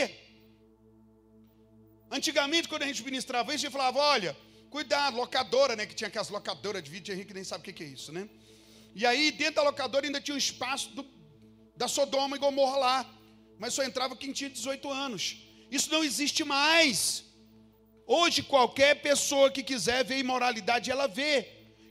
[2.11, 4.37] Antigamente, quando a gente ministrava isso, a gente falava: olha,
[4.73, 5.85] Cuidado, locadora, né?
[5.85, 8.27] Que tinha aquelas locadoras de vídeo, Henrique nem sabe o que é isso, né?
[8.95, 11.05] E aí, dentro da locadora ainda tinha um espaço do,
[11.77, 13.13] da Sodoma e Gomorra lá.
[13.59, 15.37] Mas só entrava quem tinha 18 anos.
[15.77, 17.25] Isso não existe mais.
[18.05, 21.47] Hoje, qualquer pessoa que quiser ver imoralidade, ela vê.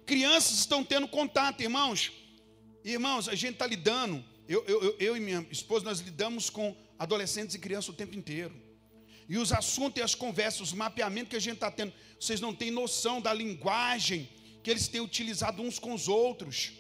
[0.06, 2.12] Crianças estão tendo contato, irmãos.
[2.84, 4.24] Irmãos, a gente está lidando.
[4.48, 8.54] Eu, eu, eu e minha esposa, nós lidamos com adolescentes e crianças o tempo inteiro.
[9.28, 12.54] E os assuntos e as conversas, os mapeamentos que a gente está tendo, vocês não
[12.54, 14.28] têm noção da linguagem
[14.62, 16.72] que eles têm utilizado uns com os outros.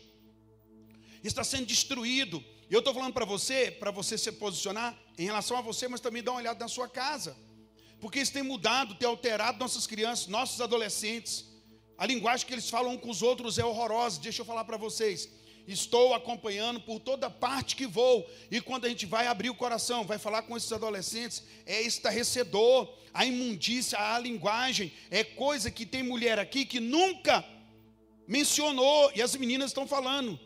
[1.24, 2.44] Está sendo destruído.
[2.72, 6.00] E eu estou falando para você, para você se posicionar em relação a você, mas
[6.00, 7.36] também dá uma olhada na sua casa.
[8.00, 11.44] Porque isso tem mudado, tem alterado nossas crianças, nossos adolescentes.
[11.98, 14.22] A linguagem que eles falam com os outros é horrorosa.
[14.22, 15.28] Deixa eu falar para vocês.
[15.68, 18.26] Estou acompanhando por toda parte que vou.
[18.50, 22.90] E quando a gente vai abrir o coração, vai falar com esses adolescentes, é estarrecedor.
[23.12, 27.44] A imundícia, a linguagem, é coisa que tem mulher aqui que nunca
[28.26, 29.12] mencionou.
[29.14, 30.40] E as meninas estão falando.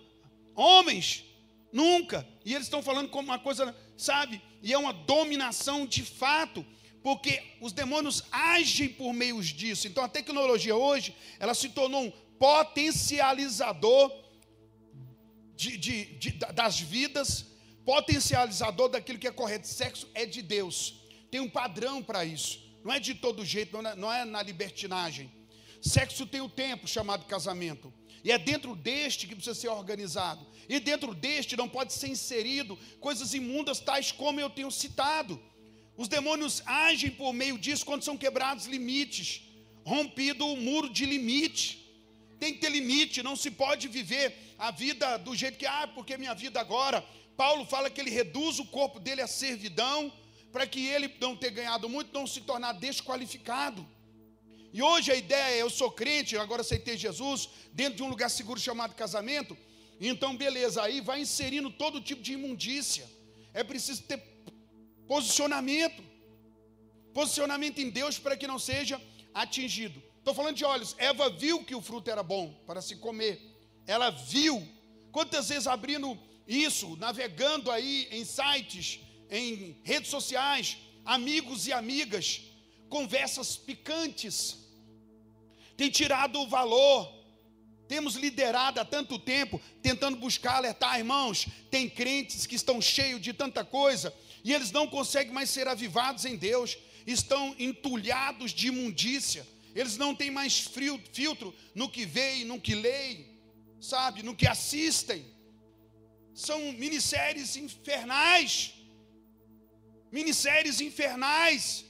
[0.57, 1.25] Homens,
[1.73, 2.27] nunca.
[2.45, 4.41] E eles estão falando como uma coisa, sabe?
[4.63, 6.65] E é uma dominação de fato
[7.07, 9.87] porque os demônios agem por meio disso.
[9.87, 14.13] Então a tecnologia hoje, ela se tornou um potencializador
[15.55, 17.47] de, de, de, das vidas,
[17.85, 19.69] potencializador daquilo que é correto.
[19.69, 21.01] Sexo é de Deus.
[21.31, 22.61] Tem um padrão para isso.
[22.85, 25.33] Não é de todo jeito, não é, não é na libertinagem.
[25.81, 27.95] Sexo tem o tempo chamado casamento.
[28.27, 30.45] E é dentro deste que precisa ser organizado.
[30.69, 35.41] E dentro deste não pode ser inserido coisas imundas, tais como eu tenho citado.
[35.97, 39.43] Os demônios agem por meio disso quando são quebrados limites,
[39.85, 41.89] rompido o muro de limite.
[42.41, 46.19] Tem que ter limite, não se pode viver a vida do jeito que, ah, porque
[46.19, 47.07] minha vida agora.
[47.37, 50.13] Paulo fala que ele reduz o corpo dele à servidão,
[50.51, 53.87] para que ele não ter ganhado muito, não se tornar desqualificado.
[54.77, 58.31] E hoje a ideia é: eu sou crente, agora aceitei Jesus, dentro de um lugar
[58.31, 59.57] seguro chamado casamento.
[60.11, 63.07] Então, beleza, aí vai inserindo todo tipo de imundícia.
[63.61, 64.19] É preciso ter
[65.15, 66.05] posicionamento
[67.15, 69.01] posicionamento em Deus para que não seja
[69.33, 70.03] atingido.
[70.19, 70.95] Estou falando de olhos.
[70.99, 74.67] Eva viu que o fruto era bom para se comer ela viu.
[75.13, 82.43] Quantas vezes abrindo isso, navegando aí em sites, em redes sociais, amigos e amigas,
[82.89, 84.59] conversas picantes,
[85.77, 87.17] tem tirado o valor
[87.89, 91.47] Temos liderado há tanto tempo, tentando buscar alertar, irmãos.
[91.71, 94.13] Tem crentes que estão cheios de tanta coisa
[94.43, 100.15] e eles não conseguem mais ser avivados em Deus, estão entulhados de imundícia, eles não
[100.15, 103.27] têm mais frio, filtro no que veem, no que leem,
[103.81, 105.25] sabe, no que assistem.
[106.35, 108.75] São minisséries infernais.
[110.13, 111.85] Minisséries infernais.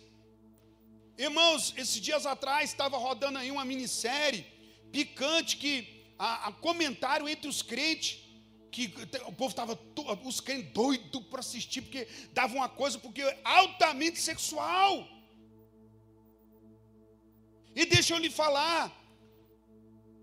[1.18, 4.44] Irmãos, esses dias atrás estava rodando aí uma minissérie
[4.92, 8.22] picante que a, a comentário entre os crentes
[8.70, 8.92] que
[9.26, 9.78] o povo estava
[10.24, 15.08] os crentes doidos para assistir porque dava uma coisa porque altamente sexual.
[17.74, 18.92] E deixa eu lhe falar,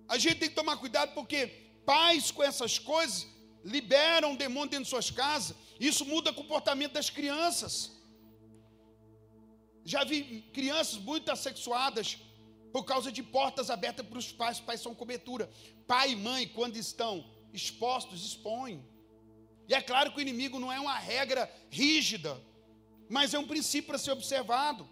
[0.07, 1.47] a gente tem que tomar cuidado porque
[1.85, 3.27] pais com essas coisas
[3.63, 5.57] liberam demônio dentro de suas casas.
[5.79, 7.92] Isso muda o comportamento das crianças.
[9.85, 12.17] Já vi crianças muito assexuadas
[12.71, 14.57] por causa de portas abertas para os pais.
[14.57, 15.49] Os pais são cobertura.
[15.85, 18.83] Pai e mãe, quando estão expostos, expõem.
[19.67, 22.41] E é claro que o inimigo não é uma regra rígida,
[23.09, 24.89] mas é um princípio para ser observado.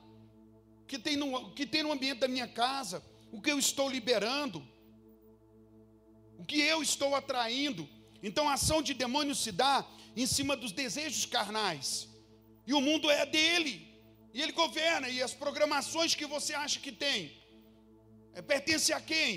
[0.88, 4.65] Que tem no, que tem no ambiente da minha casa, o que eu estou liberando,
[6.38, 7.88] o que eu estou atraindo.
[8.21, 12.10] Então a ação de demônio se dá em cima dos desejos carnais.
[12.67, 13.90] E o mundo é dele.
[14.34, 15.10] E ele governa.
[15.10, 17.20] E as programações que você acha que tem,
[18.34, 19.32] é, pertence a quem?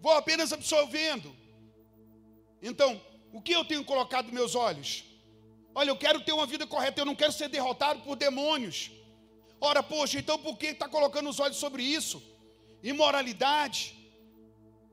[0.00, 1.34] Vou apenas absorvendo.
[2.62, 3.00] Então,
[3.32, 5.04] o que eu tenho colocado meus olhos?
[5.74, 8.90] Olha, eu quero ter uma vida correta, eu não quero ser derrotado por demônios.
[9.60, 12.22] Ora, poxa, então por que está colocando os olhos sobre isso?
[12.82, 13.94] Imoralidade.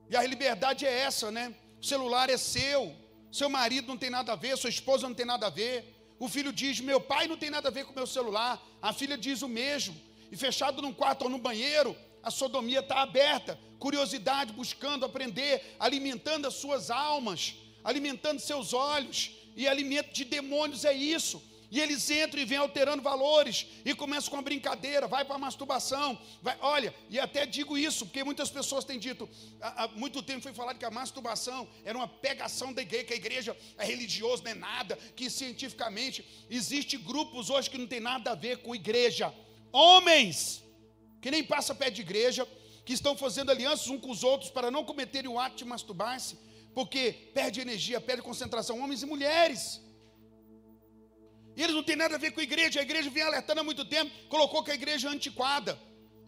[0.09, 1.55] E a liberdade é essa, né?
[1.81, 2.93] O celular é seu,
[3.31, 5.96] seu marido não tem nada a ver, sua esposa não tem nada a ver.
[6.19, 8.61] O filho diz: Meu pai não tem nada a ver com meu celular.
[8.81, 9.95] A filha diz o mesmo.
[10.31, 13.59] E fechado num quarto ou no banheiro, a sodomia está aberta.
[13.79, 19.31] Curiosidade, buscando aprender, alimentando as suas almas, alimentando seus olhos.
[19.55, 21.41] E alimento de demônios é isso.
[21.69, 25.39] E eles entram e vêm alterando valores e começam com a brincadeira, vai para a
[25.39, 26.17] masturbação.
[26.41, 30.41] Vai, olha, e até digo isso, porque muitas pessoas têm dito, há, há, muito tempo
[30.41, 34.43] foi falado que a masturbação era uma pegação da igreja, que a igreja é religiosa,
[34.43, 38.73] não é nada, que cientificamente existe grupos hoje que não tem nada a ver com
[38.73, 39.33] igreja.
[39.71, 40.63] Homens
[41.21, 42.47] que nem passa pé de igreja,
[42.85, 46.37] que estão fazendo alianças uns com os outros para não cometerem o ato de masturbar-se,
[46.73, 49.81] porque perde energia, perde concentração, homens e mulheres.
[51.57, 52.79] E eles não têm nada a ver com a igreja.
[52.79, 55.77] A igreja vem alertando há muito tempo, colocou que a igreja é antiquada.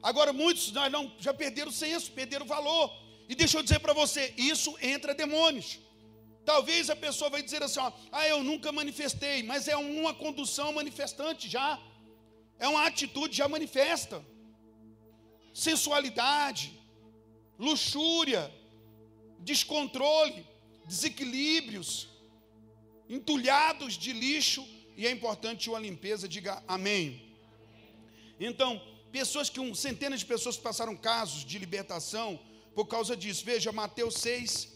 [0.01, 2.91] Agora, muitos nós não, já perderam o senso, perderam o valor.
[3.27, 5.77] E deixa eu dizer para você: isso entra demônios.
[6.43, 10.73] Talvez a pessoa vai dizer assim: ó, ah, eu nunca manifestei, mas é uma condução
[10.73, 11.79] manifestante já.
[12.57, 14.25] É uma atitude já manifesta.
[15.53, 16.73] Sensualidade,
[17.59, 18.51] luxúria,
[19.41, 20.43] descontrole,
[20.87, 22.09] desequilíbrios,
[23.07, 24.67] entulhados de lixo
[24.99, 27.05] e é importante uma limpeza, diga amém.
[28.37, 28.81] Então,
[29.13, 32.37] pessoas que um, centenas de pessoas passaram casos de libertação
[32.75, 33.45] por causa disso.
[33.45, 34.67] Veja Mateus 6,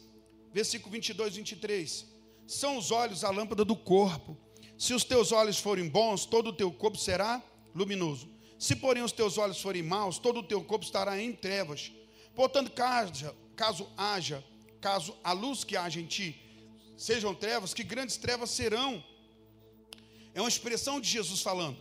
[0.53, 2.05] versículo 22 e 23.
[2.47, 4.37] São os olhos a lâmpada do corpo.
[4.77, 7.43] Se os teus olhos forem bons, todo o teu corpo será
[7.75, 8.29] luminoso.
[8.57, 11.91] Se, porém, os teus olhos forem maus, todo o teu corpo estará em trevas.
[12.33, 14.41] Portanto, caso, caso haja,
[14.79, 16.39] caso a luz que haja em ti
[16.95, 19.03] sejam trevas, que grandes trevas serão.
[20.33, 21.77] É uma expressão de Jesus falando.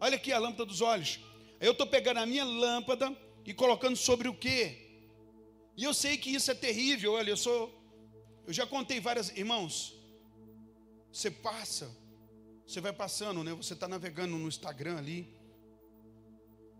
[0.00, 1.20] Olha aqui a lâmpada dos olhos.
[1.60, 4.78] Eu estou pegando a minha lâmpada e colocando sobre o quê?
[5.76, 7.12] E eu sei que isso é terrível.
[7.12, 7.72] Olha, eu sou.
[8.46, 9.30] Eu já contei várias.
[9.36, 9.94] Irmãos,
[11.12, 11.94] você passa,
[12.66, 13.54] você vai passando, né?
[13.54, 15.32] Você está navegando no Instagram ali.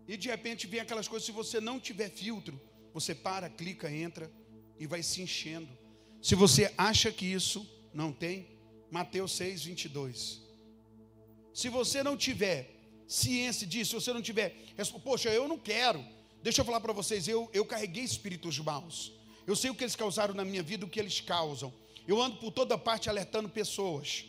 [0.05, 1.25] E de repente vem aquelas coisas.
[1.25, 2.59] Se você não tiver filtro,
[2.93, 4.29] você para, clica, entra
[4.77, 5.69] e vai se enchendo.
[6.21, 8.47] Se você acha que isso não tem,
[8.91, 10.42] Mateus 6, 22.
[11.53, 12.69] Se você não tiver
[13.07, 14.55] ciência disso, se você não tiver,
[15.03, 16.03] poxa, eu não quero.
[16.41, 19.11] Deixa eu falar para vocês, eu, eu carreguei espíritos maus.
[19.45, 21.73] Eu sei o que eles causaram na minha vida, o que eles causam.
[22.07, 24.25] Eu ando por toda parte alertando pessoas.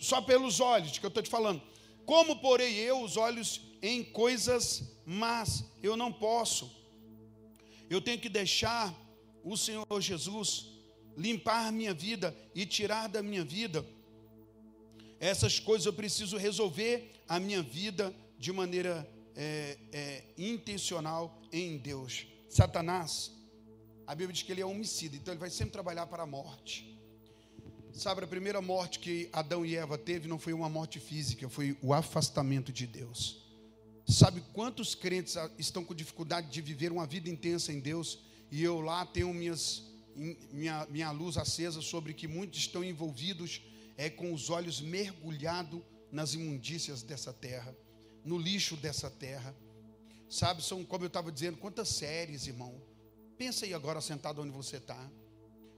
[0.00, 1.62] Só pelos olhos que eu estou te falando.
[2.04, 6.70] Como porei eu os olhos em coisas mas Eu não posso.
[7.90, 8.94] Eu tenho que deixar
[9.42, 10.66] o Senhor Jesus
[11.16, 13.86] limpar minha vida e tirar da minha vida
[15.24, 22.26] essas coisas eu preciso resolver a minha vida de maneira é, é, intencional em Deus.
[22.46, 23.32] Satanás,
[24.06, 26.94] a Bíblia diz que ele é homicida, então ele vai sempre trabalhar para a morte.
[27.94, 31.74] Sabe, a primeira morte que Adão e Eva teve não foi uma morte física, foi
[31.80, 33.42] o afastamento de Deus.
[34.06, 38.18] Sabe quantos crentes estão com dificuldade de viver uma vida intensa em Deus
[38.50, 39.84] e eu lá tenho minhas,
[40.52, 43.62] minha, minha luz acesa sobre que muitos estão envolvidos
[43.96, 47.76] é, com os olhos mergulhados nas imundícias dessa terra,
[48.24, 49.54] no lixo dessa terra.
[50.28, 52.80] Sabe, são, como eu estava dizendo, quantas séries, irmão.
[53.36, 55.10] Pensa aí agora sentado onde você está.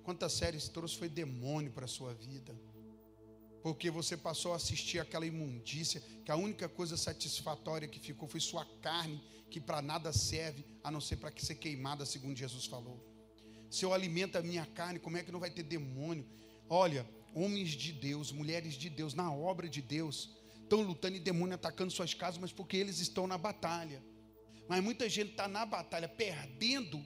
[0.02, 2.54] Quantas séries trouxe foi demônio para a sua vida
[3.66, 8.38] porque você passou a assistir aquela imundícia, que a única coisa satisfatória que ficou foi
[8.38, 12.66] sua carne, que para nada serve, a não ser para que ser queimada, segundo Jesus
[12.66, 13.04] falou.
[13.68, 16.24] Se eu alimento a minha carne, como é que não vai ter demônio?
[16.70, 17.04] Olha,
[17.36, 20.30] homens de Deus, mulheres de Deus, na obra de Deus,
[20.62, 24.02] estão lutando e demônio atacando suas casas, mas porque eles estão na batalha.
[24.66, 27.04] Mas muita gente está na batalha, perdendo,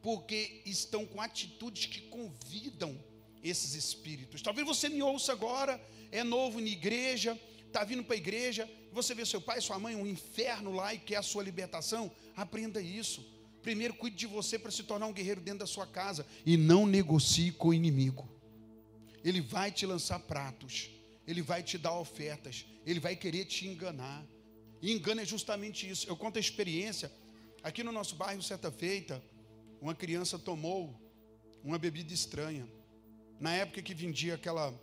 [0.00, 2.96] porque estão com atitudes que convidam
[3.42, 4.40] esses espíritos.
[4.40, 5.80] Talvez você me ouça agora
[6.12, 9.96] é novo na igreja, está vindo para a igreja, você vê seu pai sua mãe,
[9.96, 13.26] um inferno lá e quer a sua libertação, aprenda isso.
[13.62, 16.86] Primeiro, cuide de você para se tornar um guerreiro dentro da sua casa e não
[16.86, 18.31] negocie com o inimigo.
[19.24, 20.90] Ele vai te lançar pratos,
[21.26, 24.24] ele vai te dar ofertas, ele vai querer te enganar.
[24.80, 26.08] E engano é justamente isso.
[26.08, 27.12] Eu conto a experiência.
[27.62, 29.22] Aqui no nosso bairro, certa feita,
[29.80, 31.00] uma criança tomou
[31.62, 32.66] uma bebida estranha.
[33.38, 34.74] Na época que vendia aquela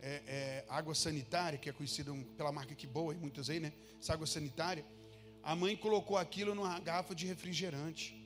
[0.00, 3.72] é, é, água sanitária, que é conhecida pela marca que boa, e muitas aí, né?
[4.00, 4.84] Essa água sanitária.
[5.42, 8.19] A mãe colocou aquilo numa garrafa de refrigerante.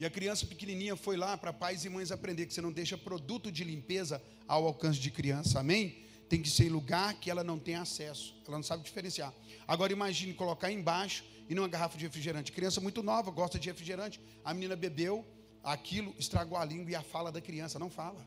[0.00, 2.96] E a criança pequenininha foi lá para pais e mães aprender que você não deixa
[2.96, 5.60] produto de limpeza ao alcance de criança.
[5.60, 6.06] Amém?
[6.26, 8.34] Tem que ser em lugar que ela não tem acesso.
[8.48, 9.30] Ela não sabe diferenciar.
[9.68, 12.50] Agora imagine colocar embaixo e numa garrafa de refrigerante.
[12.50, 14.18] Criança muito nova, gosta de refrigerante.
[14.42, 15.22] A menina bebeu,
[15.62, 17.78] aquilo estragou a língua e a fala da criança.
[17.78, 18.26] Não fala.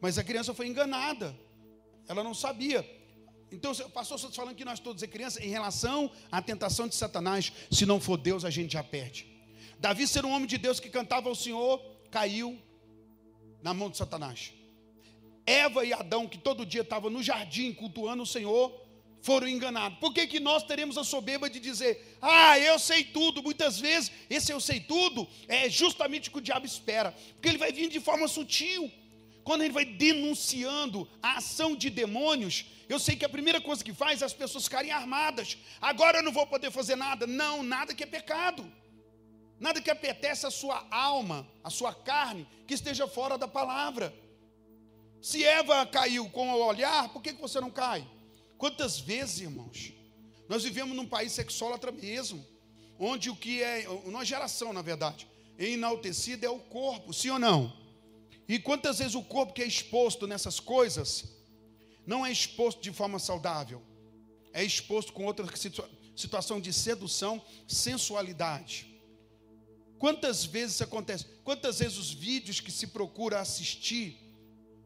[0.00, 1.36] Mas a criança foi enganada.
[2.06, 2.88] Ela não sabia.
[3.50, 7.52] Então, pastor, você falando que nós todos é criança, em relação à tentação de Satanás,
[7.68, 9.39] se não for Deus, a gente já perde.
[9.80, 12.60] Davi, ser um homem de Deus que cantava ao Senhor, caiu
[13.62, 14.52] na mão de Satanás.
[15.46, 18.78] Eva e Adão, que todo dia estavam no jardim cultuando o Senhor,
[19.22, 19.98] foram enganados.
[19.98, 23.42] Por que, que nós teremos a soberba de dizer, ah, eu sei tudo?
[23.42, 27.58] Muitas vezes, esse eu sei tudo é justamente o que o diabo espera, porque ele
[27.58, 28.92] vai vir de forma sutil.
[29.42, 33.94] Quando ele vai denunciando a ação de demônios, eu sei que a primeira coisa que
[33.94, 35.56] faz é as pessoas ficarem armadas.
[35.80, 37.26] Agora eu não vou poder fazer nada.
[37.26, 38.70] Não, nada que é pecado.
[39.60, 44.12] Nada que apetece a sua alma, a sua carne, que esteja fora da palavra.
[45.20, 48.08] Se Eva caiu com o olhar, por que você não cai?
[48.56, 49.92] Quantas vezes, irmãos,
[50.48, 52.44] nós vivemos num país sexólatra mesmo,
[52.98, 57.70] onde o que é, uma geração, na verdade, enaltecida é o corpo, sim ou não?
[58.48, 61.24] E quantas vezes o corpo que é exposto nessas coisas
[62.06, 63.82] não é exposto de forma saudável,
[64.54, 68.89] é exposto com outra situa situação de sedução, sensualidade.
[70.00, 71.26] Quantas vezes isso acontece?
[71.44, 74.18] Quantas vezes os vídeos que se procura assistir,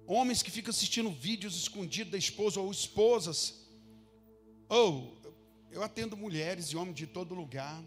[0.09, 3.65] homens que ficam assistindo vídeos escondidos da esposa ou esposas,
[4.69, 5.29] ou oh,
[5.71, 7.81] eu atendo mulheres e homens de todo lugar.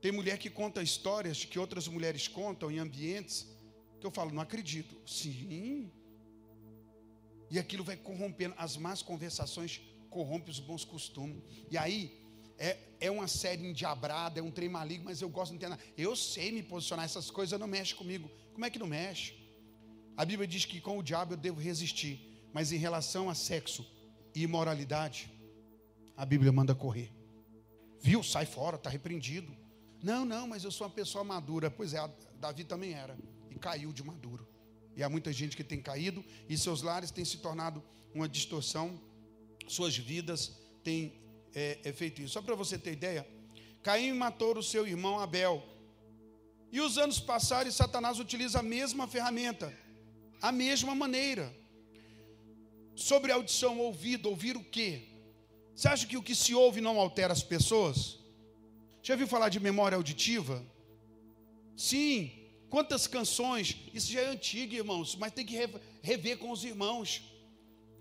[0.00, 3.46] Tem mulher que conta histórias que outras mulheres contam em ambientes
[4.00, 4.96] que eu falo, não acredito.
[5.06, 5.92] Sim.
[7.50, 8.54] E aquilo vai corrompendo.
[8.56, 11.42] As más conversações corrompem os bons costumes.
[11.70, 12.21] E aí,
[12.62, 15.76] é, é uma série endiabrada, é um trem maligno, mas eu gosto de entender.
[15.98, 18.30] Eu sei me posicionar, essas coisas não mexem comigo.
[18.52, 19.34] Como é que não mexe?
[20.16, 23.84] A Bíblia diz que com o diabo eu devo resistir, mas em relação a sexo
[24.32, 25.28] e imoralidade,
[26.16, 27.10] a Bíblia manda correr.
[28.00, 28.22] Viu?
[28.22, 29.52] Sai fora, está repreendido.
[30.00, 31.68] Não, não, mas eu sou uma pessoa madura.
[31.68, 33.18] Pois é, Davi também era
[33.50, 34.46] e caiu de maduro.
[34.96, 37.82] E há muita gente que tem caído e seus lares têm se tornado
[38.14, 39.00] uma distorção,
[39.66, 41.22] suas vidas têm
[41.54, 42.34] é, é feito isso.
[42.34, 43.26] Só para você ter ideia,
[43.82, 45.62] Caim matou o seu irmão Abel.
[46.70, 49.76] E os anos passaram e Satanás utiliza a mesma ferramenta,
[50.40, 51.54] a mesma maneira.
[52.94, 55.08] Sobre audição, ouvido, ouvir o quê?
[55.74, 58.18] Você acha que o que se ouve não altera as pessoas?
[59.02, 60.64] Já ouviu falar de memória auditiva?
[61.76, 62.42] Sim,
[62.72, 65.54] Quantas canções, isso já é antigo, irmãos, mas tem que
[66.00, 67.20] rever com os irmãos.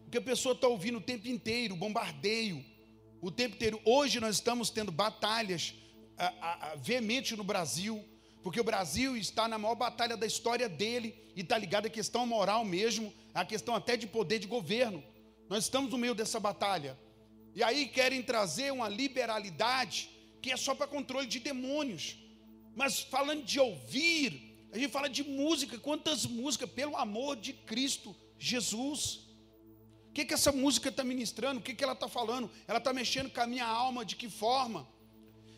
[0.04, 2.64] Porque a pessoa está ouvindo o tempo inteiro, bombardeio,
[3.22, 3.80] o tempo inteiro.
[3.86, 5.76] Hoje nós estamos tendo batalhas
[6.18, 8.04] a, a, a, veementes no Brasil,
[8.44, 12.26] porque o Brasil está na maior batalha da história dele e está ligado à questão
[12.26, 15.04] moral mesmo, à questão até de poder de governo.
[15.48, 16.98] Nós estamos no meio dessa batalha.
[17.54, 20.10] E aí querem trazer uma liberalidade
[20.42, 22.18] que é só para controle de demônios.
[22.76, 28.16] Mas falando de ouvir, a gente fala de música, quantas músicas, pelo amor de Cristo
[28.40, 29.31] Jesus.
[30.12, 31.62] O que, que essa música está ministrando?
[31.62, 32.52] O que, que ela está falando?
[32.68, 34.86] Ela está mexendo com a minha alma, de que forma?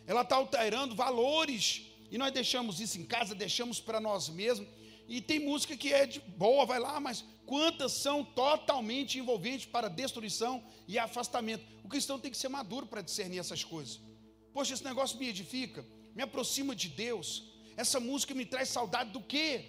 [0.06, 4.68] Ela está alterando valores e nós deixamos isso em casa, deixamos para nós mesmos.
[5.08, 9.88] E tem música que é de boa, vai lá, mas quantas são totalmente envolventes para
[9.88, 11.66] destruição e afastamento?
[11.82, 14.00] O cristão tem que ser maduro para discernir essas coisas.
[14.52, 15.84] Poxa, esse negócio me edifica,
[16.14, 17.42] me aproxima de Deus.
[17.76, 19.64] Essa música me traz saudade do quê?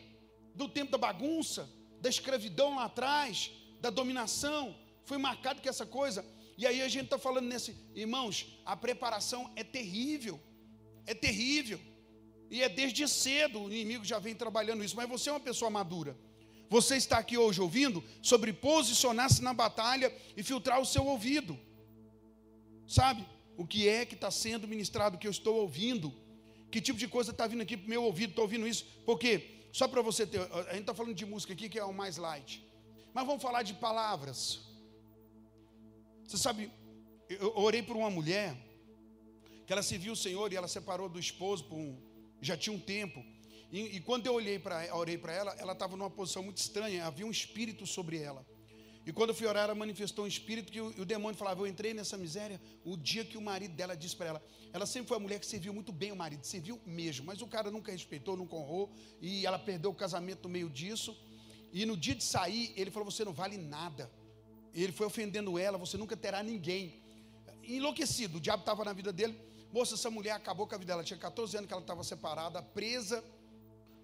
[0.53, 1.67] Do tempo da bagunça,
[1.99, 3.51] da escravidão lá atrás,
[3.86, 4.75] da dominação.
[5.09, 6.25] Foi marcado com essa coisa.
[6.57, 10.39] E aí a gente está falando nesse, irmãos, a preparação é terrível,
[11.05, 11.79] é terrível.
[12.49, 14.95] E é desde cedo o inimigo já vem trabalhando isso.
[14.95, 16.17] Mas você é uma pessoa madura.
[16.69, 21.59] Você está aqui hoje ouvindo sobre posicionar-se na batalha e filtrar o seu ouvido.
[22.88, 23.25] Sabe?
[23.57, 26.13] O que é que está sendo ministrado, que eu estou ouvindo?
[26.71, 28.31] Que tipo de coisa está vindo aqui para o meu ouvido?
[28.31, 28.86] Estou ouvindo isso?
[29.05, 31.93] Porque, só para você ter, a gente está falando de música aqui que é o
[31.93, 32.64] mais light.
[33.16, 34.59] Mas vamos falar de palavras.
[36.28, 36.70] Você sabe,
[37.30, 38.53] eu orei por uma mulher
[39.66, 41.97] que ela serviu o Senhor e ela separou do esposo por um,
[42.41, 43.24] já tinha um tempo.
[43.72, 47.05] E, e quando eu olhei para orei para ela, ela estava numa posição muito estranha,
[47.05, 48.45] havia um espírito sobre ela.
[49.05, 51.68] E quando eu fui orar, ela manifestou um espírito que o, o demônio falava: Eu
[51.68, 54.43] entrei nessa miséria o dia que o marido dela disse para ela.
[54.74, 57.47] Ela sempre foi a mulher que serviu muito bem o marido, serviu mesmo, mas o
[57.47, 58.91] cara nunca respeitou, nunca honrou,
[59.22, 61.16] e ela perdeu o casamento no meio disso.
[61.78, 64.09] E no dia de sair, ele falou: Você não vale nada.
[64.73, 67.03] Ele foi ofendendo ela: Você nunca terá ninguém.
[67.65, 69.38] Enlouquecido, o diabo estava na vida dele.
[69.73, 71.03] Moça, essa mulher acabou com a vida dela.
[71.03, 73.21] Tinha 14 anos que ela estava separada, presa.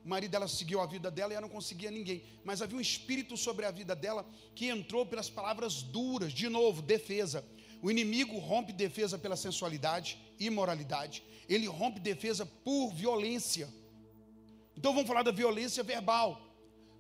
[0.04, 2.22] O marido dela seguiu a vida dela e ela não conseguia ninguém.
[2.44, 6.34] Mas havia um espírito sobre a vida dela que entrou pelas palavras duras.
[6.34, 7.42] De novo, defesa.
[7.82, 11.24] O inimigo rompe defesa pela sensualidade, imoralidade.
[11.48, 13.70] Ele rompe defesa por violência.
[14.76, 16.51] Então vamos falar da violência verbal.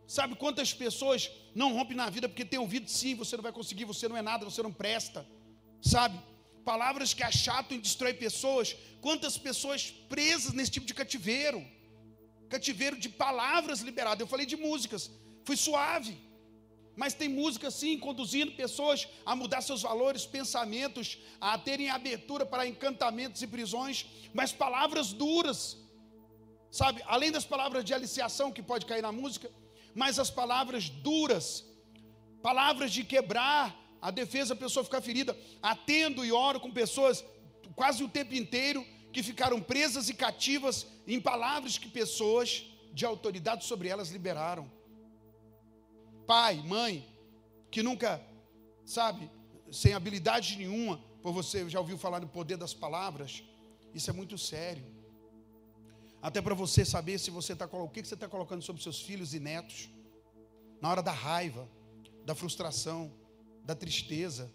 [0.07, 3.85] Sabe quantas pessoas não rompem na vida porque tem ouvido sim, você não vai conseguir,
[3.85, 5.25] você não é nada, você não presta.
[5.81, 6.19] Sabe?
[6.61, 8.75] palavras que achatam e destroem pessoas.
[9.05, 11.65] Quantas pessoas presas nesse tipo de cativeiro?
[12.49, 14.21] Cativeiro de palavras liberadas.
[14.21, 15.09] Eu falei de músicas,
[15.43, 16.17] fui suave.
[16.95, 22.67] Mas tem música sim conduzindo pessoas a mudar seus valores, pensamentos, a terem abertura para
[22.67, 25.77] encantamentos e prisões, mas palavras duras,
[26.69, 27.01] sabe?
[27.05, 29.49] Além das palavras de aliciação que pode cair na música,
[29.95, 31.65] mas as palavras duras,
[32.41, 35.37] palavras de quebrar a defesa, a pessoa ficar ferida.
[35.61, 37.23] Atendo e oro com pessoas
[37.75, 43.65] quase o tempo inteiro que ficaram presas e cativas em palavras que pessoas de autoridade
[43.65, 44.69] sobre elas liberaram.
[46.25, 47.05] Pai, mãe,
[47.69, 48.21] que nunca,
[48.85, 49.29] sabe,
[49.71, 53.43] sem habilidade nenhuma, por você já ouviu falar do poder das palavras,
[53.93, 54.83] isso é muito sério.
[56.21, 59.33] Até para você saber se você está o que você está colocando sobre seus filhos
[59.33, 59.89] e netos,
[60.79, 61.67] na hora da raiva,
[62.23, 63.11] da frustração,
[63.63, 64.51] da tristeza.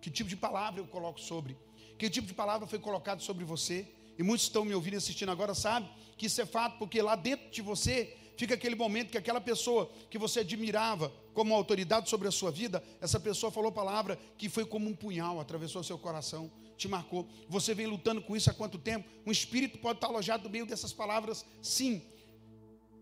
[0.00, 1.56] Que tipo de palavra eu coloco sobre?
[1.98, 3.88] Que tipo de palavra foi colocado sobre você?
[4.18, 7.16] E muitos estão me ouvindo e assistindo agora, sabe que isso é fato, porque lá
[7.16, 12.28] dentro de você fica aquele momento que aquela pessoa que você admirava como autoridade sobre
[12.28, 16.50] a sua vida, essa pessoa falou palavra que foi como um punhal, atravessou seu coração,
[16.76, 17.28] te marcou.
[17.48, 19.08] Você vem lutando com isso há quanto tempo?
[19.26, 22.02] Um espírito pode estar alojado no meio dessas palavras, sim.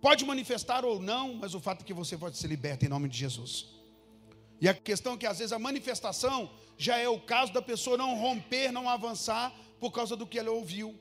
[0.00, 3.08] Pode manifestar ou não, mas o fato é que você pode ser liberto em nome
[3.08, 3.68] de Jesus.
[4.60, 7.96] E a questão é que às vezes a manifestação já é o caso da pessoa
[7.96, 10.94] não romper, não avançar por causa do que ela ouviu.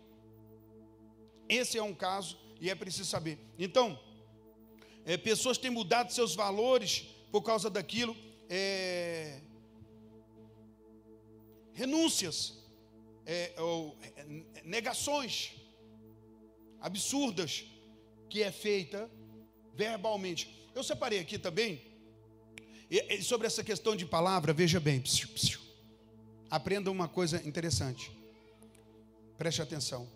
[1.49, 3.39] Esse é um caso e é preciso saber.
[3.57, 3.99] Então,
[5.05, 8.15] é, pessoas têm mudado seus valores por causa daquilo.
[8.49, 9.41] É,
[11.73, 12.60] renúncias,
[13.31, 14.25] é, ou, é,
[14.65, 15.53] negações
[16.81, 17.63] absurdas
[18.29, 19.09] que é feita
[19.73, 20.69] verbalmente.
[20.75, 21.81] Eu separei aqui também
[22.89, 24.99] e, e sobre essa questão de palavra, veja bem.
[24.99, 25.61] Psiu, psiu.
[26.49, 28.11] Aprenda uma coisa interessante.
[29.37, 30.09] Preste atenção.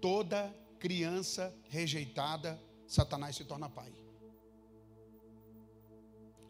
[0.00, 3.92] Toda criança rejeitada, Satanás se torna pai.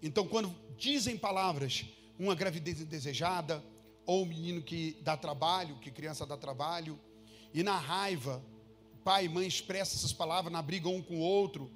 [0.03, 1.86] Então, quando dizem palavras,
[2.18, 3.64] uma gravidez indesejada,
[4.09, 6.99] ou um menino que dá trabalho, que criança dá trabalho,
[7.53, 8.43] e na raiva,
[9.05, 11.71] pai e mãe expressam essas palavras na briga um com o outro,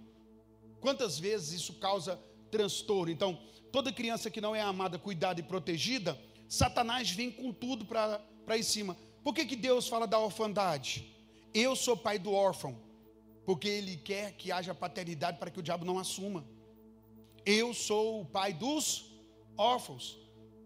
[0.80, 2.18] quantas vezes isso causa
[2.50, 3.12] transtorno?
[3.12, 3.38] Então,
[3.70, 6.18] toda criança que não é amada, cuidada e protegida,
[6.48, 8.24] Satanás vem com tudo para
[8.56, 8.96] em cima.
[9.22, 11.14] Por que, que Deus fala da orfandade?
[11.52, 12.80] Eu sou pai do órfão,
[13.44, 16.46] porque Ele quer que haja paternidade para que o diabo não assuma.
[17.44, 19.12] Eu sou o pai dos
[19.54, 20.21] órfãos.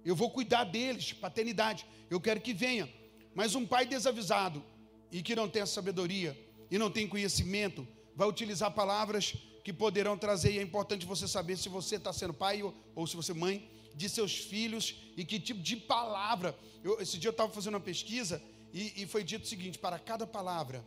[0.07, 1.85] Eu vou cuidar deles, paternidade.
[2.09, 2.89] Eu quero que venha.
[3.35, 4.63] Mas um pai desavisado
[5.11, 6.39] e que não tem sabedoria
[6.71, 9.35] e não tem conhecimento, vai utilizar palavras
[9.65, 13.05] que poderão trazer, e é importante você saber se você está sendo pai ou, ou,
[13.05, 16.57] se você é mãe de seus filhos e que tipo de palavra.
[16.85, 18.41] Eu, esse dia eu estava fazendo uma pesquisa
[18.73, 20.87] e, e foi dito o seguinte: para cada palavra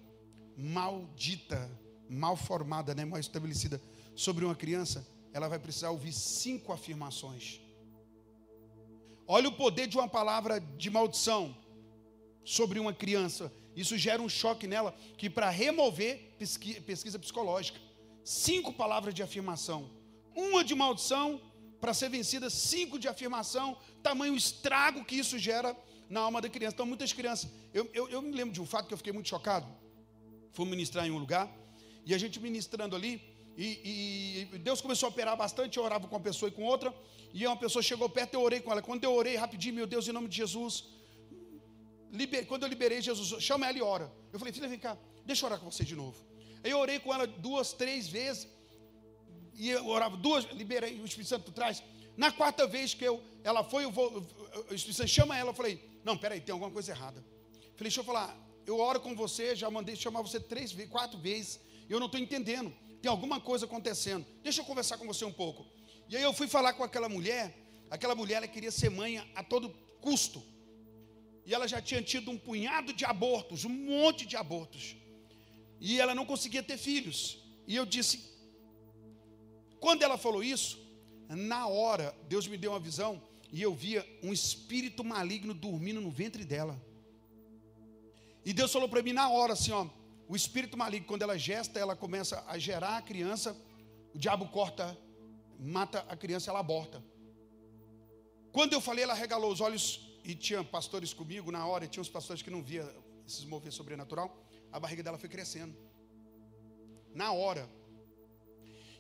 [0.56, 1.70] maldita,
[2.10, 3.82] mal formada, né, mal estabelecida
[4.16, 7.60] sobre uma criança, ela vai precisar ouvir cinco afirmações.
[9.32, 11.56] Olha o poder de uma palavra de maldição
[12.44, 13.54] sobre uma criança.
[13.76, 17.80] Isso gera um choque nela que para remover pesquisa, psicológica.
[18.24, 19.88] Cinco palavras de afirmação.
[20.36, 21.40] Uma de maldição
[21.80, 25.78] para ser vencida, cinco de afirmação, tamanho estrago que isso gera
[26.10, 26.74] na alma da criança.
[26.74, 27.52] Então, muitas crianças.
[27.72, 29.68] Eu, eu, eu me lembro de um fato que eu fiquei muito chocado.
[30.54, 31.48] Fui ministrar em um lugar,
[32.04, 33.22] e a gente ministrando ali,
[33.62, 36.94] e, e, Deus começou a operar bastante, eu orava com uma pessoa e com outra,
[37.34, 38.82] e uma pessoa chegou perto, eu orei com ela.
[38.82, 40.86] Quando eu orei rapidinho, meu Deus, em nome de Jesus,
[42.10, 44.10] liber, quando eu liberei Jesus, chama ela e ora.
[44.32, 46.16] Eu falei, filha, vem cá, deixa eu orar com você de novo.
[46.64, 48.48] Eu orei com ela duas, três vezes,
[49.56, 51.84] e eu orava duas, liberei o Espírito Santo trás.
[52.16, 54.26] Na quarta vez que eu, ela foi, eu vou,
[54.72, 57.22] o Espírito Santo chama ela, eu falei, não, peraí, tem alguma coisa errada.
[57.76, 61.60] Falei, deixa eu falar, eu oro com você, já mandei chamar você três, quatro vezes,
[61.90, 64.26] eu não estou entendendo, tem alguma coisa acontecendo.
[64.44, 65.66] Deixa eu conversar com você um pouco.
[66.08, 67.56] E aí eu fui falar com aquela mulher,
[67.90, 69.70] aquela mulher ela queria ser mãe a todo
[70.02, 70.42] custo.
[71.46, 74.96] E ela já tinha tido um punhado de abortos, um monte de abortos.
[75.80, 77.40] E ela não conseguia ter filhos.
[77.66, 78.30] E eu disse,
[79.80, 80.78] quando ela falou isso,
[81.28, 83.22] na hora Deus me deu uma visão
[83.52, 86.80] e eu via um espírito maligno dormindo no ventre dela.
[88.46, 89.88] E Deus falou para mim na hora assim, ó,
[90.30, 93.58] o espírito maligno quando ela gesta, ela começa a gerar a criança,
[94.14, 94.96] o diabo corta,
[95.60, 97.04] mata a criança, ela aborta.
[98.52, 102.02] Quando eu falei, ela regalou os olhos e tinha pastores comigo na hora, e tinha
[102.02, 102.88] uns pastores que não via
[103.26, 104.46] esses mover sobrenatural.
[104.72, 105.76] A barriga dela foi crescendo.
[107.22, 107.68] Na hora.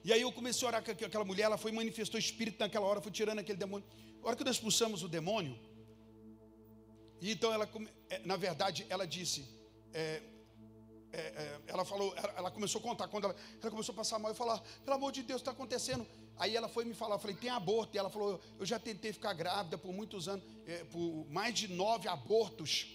[0.03, 3.01] E aí eu comecei a orar com aquela mulher, ela foi manifestou espírito naquela hora,
[3.01, 3.87] foi tirando aquele demônio.
[4.23, 5.55] A hora que nós expulsamos o demônio,
[7.21, 7.69] e então ela,
[8.09, 9.45] é, na verdade, ela disse,
[9.93, 10.23] é,
[11.11, 14.19] é, é, ela falou, ela, ela, começou a contar, quando ela, ela começou a passar
[14.19, 16.05] mal, e falar, pelo amor de Deus, está acontecendo.
[16.37, 17.95] Aí ela foi me falar, eu falei, tem aborto.
[17.95, 21.67] E ela falou, eu já tentei ficar grávida por muitos anos, é, por mais de
[21.67, 22.87] nove abortos.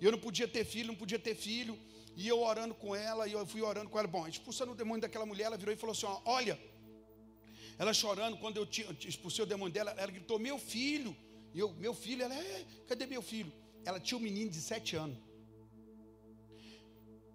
[0.00, 1.78] E eu não podia ter filho, não podia ter filho.
[2.16, 4.08] E eu orando com ela, e eu fui orando com ela.
[4.08, 6.58] Bom, expulsando o demônio daquela mulher, ela virou e falou assim: olha,
[7.78, 8.68] ela chorando, quando eu
[9.06, 11.16] expulsei o demônio dela, ela gritou: Meu filho.
[11.52, 13.52] E eu, meu filho, ela, é, cadê meu filho?
[13.84, 15.16] Ela tinha um menino de sete anos.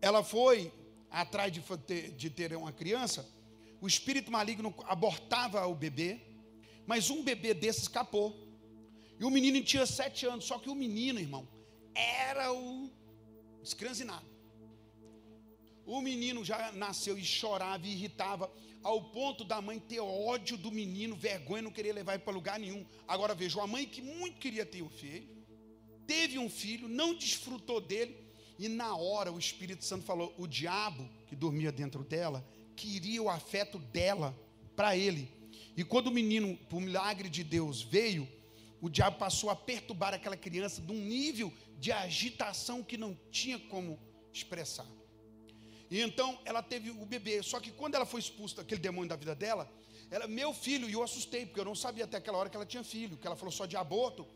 [0.02, 0.72] Ela foi
[1.10, 3.28] atrás de ter, de ter uma criança,
[3.82, 6.20] o espírito maligno abortava o bebê,
[6.86, 8.36] mas um bebê desse escapou.
[9.20, 11.47] E o menino tinha sete anos, só que o menino, irmão,
[11.93, 12.89] era o
[13.62, 14.26] escranzinado.
[15.86, 18.52] O menino já nasceu e chorava e irritava
[18.84, 22.60] ao ponto da mãe ter ódio do menino, vergonha, não querer levar ele para lugar
[22.60, 22.86] nenhum.
[23.08, 25.28] Agora veja, a mãe que muito queria ter um filho,
[26.06, 28.29] teve um filho, não desfrutou dele,
[28.60, 32.45] e na hora o Espírito Santo falou: o diabo que dormia dentro dela
[32.76, 34.38] queria o afeto dela
[34.76, 35.32] para ele.
[35.76, 38.28] E quando o menino, por milagre de Deus, veio,
[38.82, 43.57] o diabo passou a perturbar aquela criança de um nível de agitação que não tinha
[43.57, 43.97] como
[44.34, 44.88] expressar.
[45.89, 47.41] E então ela teve o bebê.
[47.41, 49.72] Só que quando ela foi expulsa daquele demônio da vida dela,
[50.12, 52.66] ela, meu filho, e eu assustei, porque eu não sabia até aquela hora que ela
[52.66, 54.28] tinha filho, que ela falou só de aborto.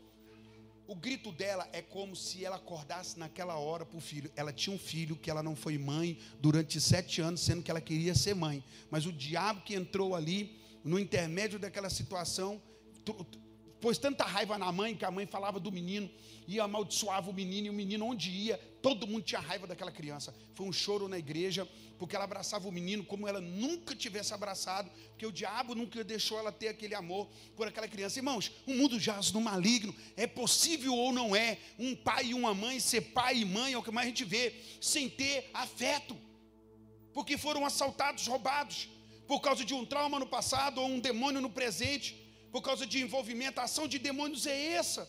[0.86, 4.30] O grito dela é como se ela acordasse naquela hora para o filho.
[4.36, 7.80] Ela tinha um filho que ela não foi mãe durante sete anos, sendo que ela
[7.80, 8.62] queria ser mãe.
[8.90, 12.60] Mas o diabo que entrou ali, no intermédio daquela situação,
[13.84, 16.10] pôs tanta raiva na mãe que a mãe falava do menino
[16.48, 20.34] e amaldiçoava o menino, e o menino onde ia, todo mundo tinha raiva daquela criança.
[20.54, 21.68] Foi um choro na igreja,
[21.98, 26.38] porque ela abraçava o menino como ela nunca tivesse abraçado, porque o diabo nunca deixou
[26.38, 28.18] ela ter aquele amor por aquela criança.
[28.18, 32.54] Irmãos, o mundo jaz no maligno, é possível ou não é um pai e uma
[32.54, 36.16] mãe ser pai e mãe, é o que mais a gente vê, sem ter afeto,
[37.12, 38.88] porque foram assaltados, roubados,
[39.28, 42.23] por causa de um trauma no passado ou um demônio no presente,
[42.54, 45.02] por causa de envolvimento, a ação de demônios é essa.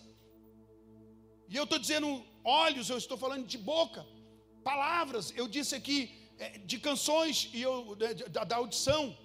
[1.48, 2.08] E eu estou dizendo
[2.44, 4.04] olhos, eu estou falando de boca,
[4.64, 5.32] palavras.
[5.42, 6.00] Eu disse aqui
[6.40, 7.96] é, de canções e eu,
[8.36, 9.16] da, da audição.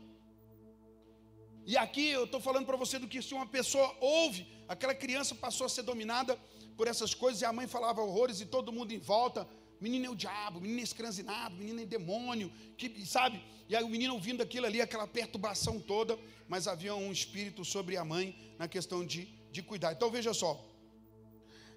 [1.66, 5.34] E aqui eu estou falando para você do que se uma pessoa ouve, aquela criança
[5.34, 6.38] passou a ser dominada
[6.76, 9.48] por essas coisas e a mãe falava horrores e todo mundo em volta.
[9.80, 13.42] Menino é o diabo, menino é escranzinado, menino é demônio, que, sabe?
[13.68, 16.18] E aí o menino ouvindo aquilo ali, aquela perturbação toda,
[16.48, 19.92] mas havia um espírito sobre a mãe na questão de, de cuidar.
[19.92, 20.62] Então veja só,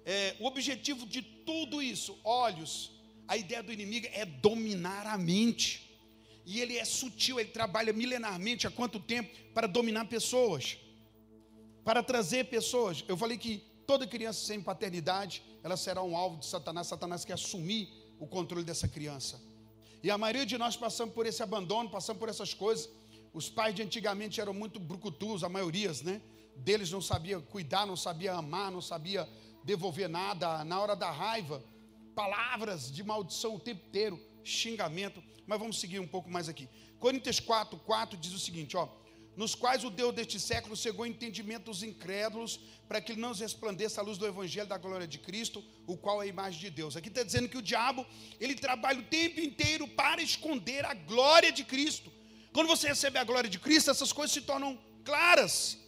[0.04, 2.92] é, o objetivo de tudo isso, olhos,
[3.26, 5.82] a ideia do inimigo é dominar a mente.
[6.44, 10.76] E ele é sutil, ele trabalha milenarmente há quanto tempo para dominar pessoas,
[11.82, 13.02] para trazer pessoas.
[13.08, 16.86] Eu falei que toda criança sem paternidade, ela será um alvo de Satanás.
[16.86, 17.88] Satanás quer assumir
[18.20, 19.40] o controle dessa criança.
[20.02, 22.90] E a maioria de nós passamos por esse abandono, passamos por essas coisas.
[23.32, 26.20] Os pais de antigamente eram muito brucutus, a maioria, né?
[26.54, 29.26] Deles não sabia cuidar, não sabia amar, não sabia
[29.64, 30.62] devolver nada.
[30.64, 31.64] Na hora da raiva,
[32.14, 35.24] palavras de maldição o tempo inteiro, xingamento.
[35.46, 36.68] Mas vamos seguir um pouco mais aqui.
[37.00, 38.86] Coríntios 4, 4 diz o seguinte, ó
[39.36, 44.04] nos quais o Deus deste século cegou entendimento dos incrédulos, para que não resplandeça a
[44.04, 46.96] luz do Evangelho da glória de Cristo, o qual é a imagem de Deus.
[46.96, 48.06] Aqui está dizendo que o diabo,
[48.40, 52.12] ele trabalha o tempo inteiro para esconder a glória de Cristo.
[52.52, 55.78] Quando você recebe a glória de Cristo, essas coisas se tornam claras.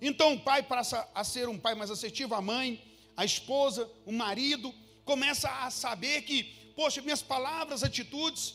[0.00, 2.82] Então o pai passa a ser um pai mais assertivo, a mãe,
[3.16, 4.72] a esposa, o marido,
[5.04, 6.44] começa a saber que,
[6.76, 8.54] poxa, minhas palavras, atitudes,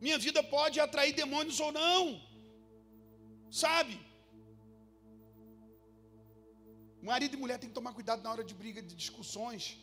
[0.00, 2.29] minha vida pode atrair demônios ou não.
[3.50, 4.00] Sabe?
[7.02, 9.78] Marido e mulher tem que tomar cuidado na hora de briga, de discussões.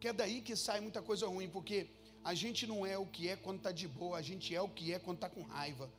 [0.00, 1.88] Que é daí que sai muita coisa ruim, porque
[2.22, 4.68] a gente não é o que é quando está de boa, a gente é o
[4.68, 5.90] que é quando está com raiva.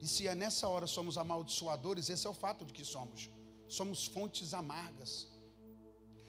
[0.00, 3.30] E se é nessa hora somos amaldiçoadores, esse é o fato de que somos.
[3.66, 5.26] Somos fontes amargas.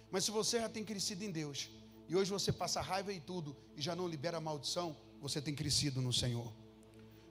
[0.09, 1.69] Mas se você já tem crescido em Deus,
[2.07, 5.53] e hoje você passa raiva e tudo, e já não libera a maldição, você tem
[5.53, 6.51] crescido no Senhor.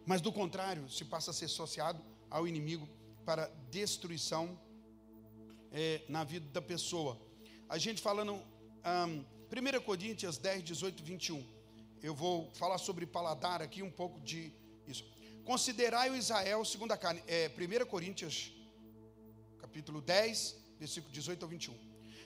[0.07, 2.89] Mas do contrário, se passa a ser associado ao inimigo
[3.24, 4.59] para destruição
[5.72, 7.20] é, na vida da pessoa.
[7.68, 11.45] A gente falando, um, 1 Coríntios 10, 18, 21.
[12.03, 14.53] Eu vou falar sobre paladar aqui um pouco de
[14.87, 15.05] isso.
[15.45, 17.22] Considerai o Israel segundo a carne.
[17.26, 18.53] É, 1 Coríntios,
[19.61, 21.74] capítulo 10, versículo 18 ao 21.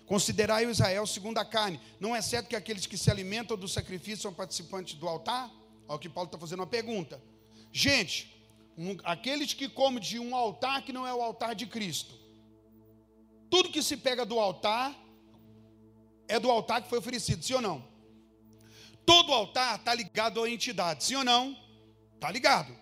[0.07, 1.81] Considerai o Israel segundo a carne.
[1.99, 5.51] Não é certo que aqueles que se alimentam do sacrifício são participantes do altar?
[5.89, 7.23] O que Paulo está fazendo uma pergunta.
[7.73, 8.42] Gente,
[9.05, 12.15] aqueles que comem de um altar que não é o altar de Cristo.
[13.51, 14.95] Tudo que se pega do altar
[16.27, 17.87] é do altar que foi oferecido, sim ou não?
[19.05, 21.57] Todo altar está ligado à entidade, sim ou não?
[22.15, 22.77] Está ligado.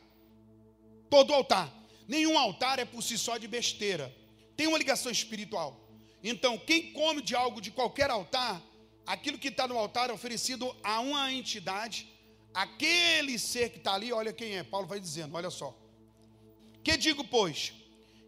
[1.09, 1.73] Todo altar.
[2.07, 4.15] Nenhum altar é por si só de besteira.
[4.57, 5.89] Tem uma ligação espiritual.
[6.23, 8.63] Então, quem come de algo de qualquer altar,
[9.07, 12.07] aquilo que está no altar é oferecido a uma entidade
[12.53, 14.63] Aquele ser que está ali, olha quem é.
[14.63, 15.77] Paulo vai dizendo, olha só.
[16.83, 17.73] Que digo, pois,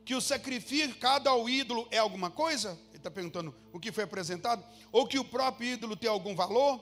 [0.04, 2.78] que o sacrificado ao ídolo é alguma coisa?
[2.90, 4.64] Ele está perguntando o que foi apresentado.
[4.90, 6.80] Ou que o próprio ídolo tem algum valor?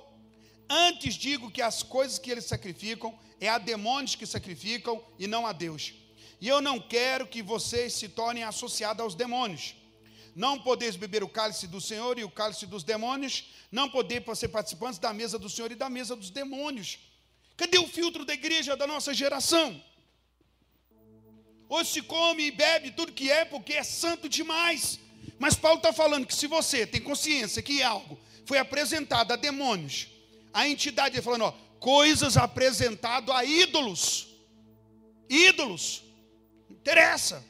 [0.68, 5.46] Antes digo que as coisas que eles sacrificam é a demônios que sacrificam e não
[5.46, 5.94] a Deus.
[6.40, 9.74] E eu não quero que vocês se tornem associados aos demônios.
[10.34, 13.50] Não podeis beber o cálice do Senhor e o cálice dos demônios.
[13.70, 16.98] Não podeis ser participantes da mesa do Senhor e da mesa dos demônios.
[17.56, 19.82] Cadê o filtro da igreja da nossa geração?
[21.72, 24.98] Hoje se come e bebe tudo que é porque é santo demais.
[25.38, 30.08] Mas Paulo está falando que se você tem consciência que algo foi apresentado a demônios,
[30.52, 34.26] a entidade está falando, ó, coisas apresentado a ídolos.
[35.28, 36.02] Ídolos.
[36.68, 37.44] Interessa.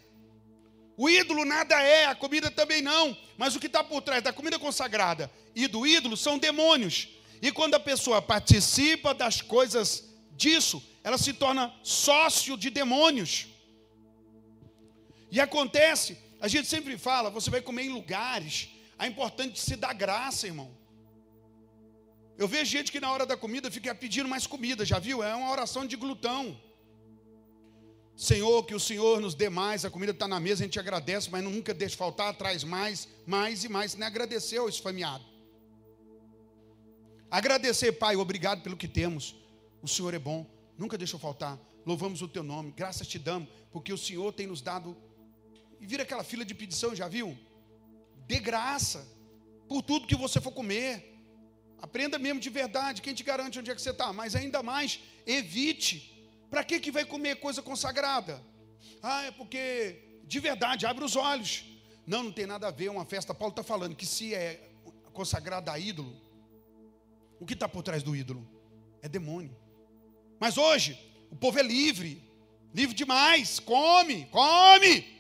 [0.99, 3.17] O ídolo nada é, a comida também não.
[3.39, 7.09] Mas o que está por trás da comida consagrada e do ídolo são demônios.
[7.41, 13.47] E quando a pessoa participa das coisas disso, ela se torna sócio de demônios.
[15.31, 19.93] E acontece, a gente sempre fala, você vai comer em lugares, é importante se dar
[19.93, 20.71] graça, irmão.
[22.37, 25.23] Eu vejo gente que na hora da comida fica pedindo mais comida, já viu?
[25.23, 26.59] É uma oração de glutão.
[28.17, 31.31] Senhor, que o Senhor nos dê mais, a comida está na mesa, a gente agradece,
[31.31, 33.95] mas nunca deixa faltar, traz mais, mais e mais.
[33.95, 35.25] Nem agradeceu esse esfameado.
[37.31, 39.37] Agradecer, Pai, obrigado pelo que temos.
[39.83, 41.59] O Senhor é bom, nunca deixou faltar.
[41.87, 44.97] Louvamos o teu nome, graças te damos, porque o Senhor tem nos dado.
[45.81, 47.37] E vira aquela fila de pedição, já viu?
[48.27, 49.07] Dê graça
[49.69, 51.19] por tudo que você for comer.
[51.81, 53.01] Aprenda mesmo de verdade.
[53.01, 54.13] Quem te garante onde é que você está?
[54.13, 56.29] Mas ainda mais, evite.
[56.51, 58.43] Para que, que vai comer coisa consagrada?
[59.03, 61.65] Ah, é porque de verdade, abre os olhos.
[62.07, 62.89] Não, não tem nada a ver.
[62.89, 64.71] Uma festa, Paulo está falando que se é
[65.13, 66.17] consagrada a ídolo,
[67.41, 68.49] o que está por trás do ídolo?
[69.03, 69.57] É demônio.
[70.39, 70.97] Mas hoje,
[71.33, 72.23] o povo é livre.
[72.73, 73.59] Livre demais.
[73.59, 75.20] Come, come.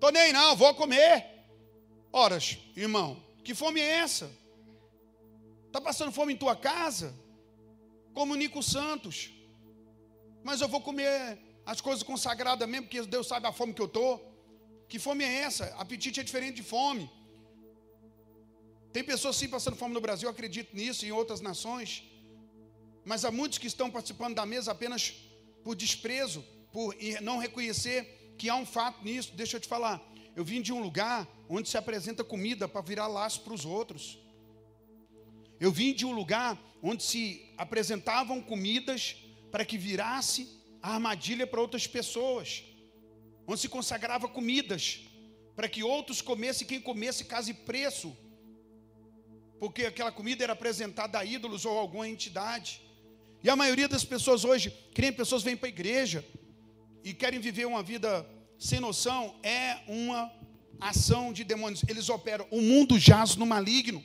[0.00, 1.26] Tô nem não, vou comer.
[2.12, 4.30] Horas, irmão, que fome é essa?
[5.66, 7.14] Está passando fome em tua casa?
[8.14, 9.30] Comunica os santos.
[10.42, 13.86] Mas eu vou comer as coisas consagradas mesmo, porque Deus sabe a fome que eu
[13.86, 14.24] estou.
[14.88, 15.66] Que fome é essa?
[15.76, 17.10] Apetite é diferente de fome.
[18.92, 22.04] Tem pessoas sim passando fome no Brasil, acredito nisso, em outras nações.
[23.04, 25.14] Mas há muitos que estão participando da mesa apenas
[25.62, 26.42] por desprezo,
[26.72, 29.32] por não reconhecer que há um fato nisso.
[29.34, 30.00] Deixa eu te falar.
[30.36, 34.18] Eu vim de um lugar onde se apresenta comida para virar laço para os outros.
[35.58, 39.16] Eu vim de um lugar onde se apresentavam comidas
[39.50, 40.48] para que virasse
[40.80, 42.62] a armadilha para outras pessoas,
[43.46, 45.00] onde se consagrava comidas,
[45.56, 48.16] para que outros comessem, quem comesse case preço,
[49.58, 52.80] porque aquela comida era apresentada a ídolos ou a alguma entidade.
[53.42, 56.24] E a maioria das pessoas hoje, creem pessoas vêm para a igreja
[57.04, 58.26] e querem viver uma vida
[58.58, 60.32] sem noção, é uma
[60.80, 61.82] ação de demônios.
[61.88, 62.46] Eles operam.
[62.50, 64.04] O mundo jaz no maligno.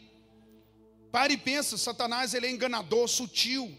[1.12, 3.76] Pare e pensa, Satanás ele é enganador, sutil.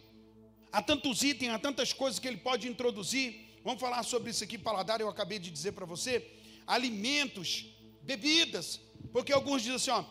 [0.71, 3.59] Há tantos itens, há tantas coisas que ele pode introduzir.
[3.65, 6.31] Vamos falar sobre isso aqui, paladar, eu acabei de dizer para você.
[6.67, 7.67] Alimentos,
[8.03, 8.81] bebidas.
[9.13, 10.05] Porque alguns dizem assim, ó,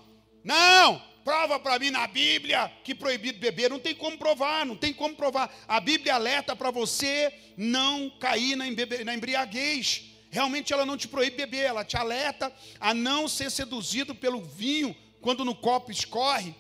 [0.43, 3.69] não, prova para mim na Bíblia que proibido beber.
[3.69, 5.53] Não tem como provar, não tem como provar.
[5.67, 10.03] A Bíblia alerta para você não cair na embriaguez.
[10.29, 14.95] Realmente ela não te proíbe beber, ela te alerta a não ser seduzido pelo vinho
[15.21, 16.55] quando no copo escorre.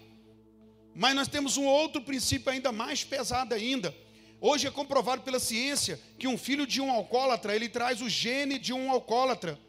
[0.95, 3.93] Mas nós temos um outro princípio ainda mais pesado ainda.
[4.39, 8.59] Hoje é comprovado pela ciência que um filho de um alcoólatra, ele traz o gene
[8.59, 9.59] de um alcoólatra.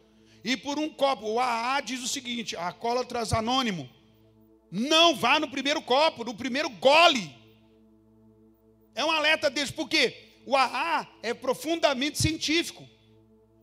[0.44, 3.88] E por um copo, o AA diz o seguinte, alcoólatras anônimo,
[4.70, 7.34] não vá no primeiro copo, no primeiro gole.
[8.94, 10.14] É um alerta deles, porque
[10.46, 12.88] o AA é profundamente científico.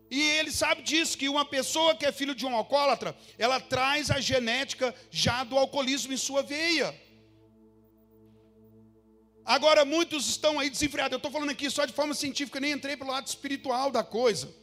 [0.09, 4.11] E ele sabe disso, que uma pessoa que é filho de um alcoólatra, ela traz
[4.11, 6.93] a genética já do alcoolismo em sua veia.
[9.45, 11.13] Agora, muitos estão aí desenfreados.
[11.13, 14.53] Eu estou falando aqui só de forma científica, nem entrei pelo lado espiritual da coisa.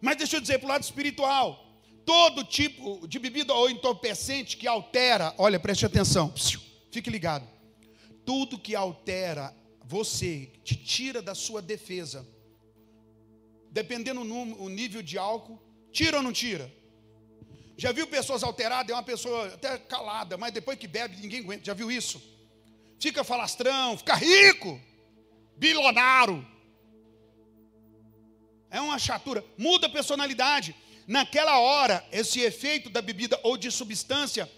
[0.00, 1.65] Mas deixa eu dizer, pelo lado espiritual,
[2.06, 6.32] todo tipo de bebida ou entorpecente que altera, olha, preste atenção,
[6.92, 7.46] fique ligado.
[8.24, 9.54] Tudo que altera
[9.84, 12.26] você, te tira da sua defesa,
[13.70, 15.60] dependendo do nível de álcool,
[15.92, 16.72] tira ou não tira?
[17.76, 18.90] Já viu pessoas alteradas?
[18.90, 21.64] É uma pessoa até calada, mas depois que bebe, ninguém aguenta.
[21.64, 22.22] Já viu isso?
[23.00, 24.80] Fica falastrão, fica rico,
[25.56, 26.46] bilionário.
[28.70, 30.74] É uma chatura, muda a personalidade.
[31.06, 34.50] Naquela hora, esse efeito da bebida ou de substância,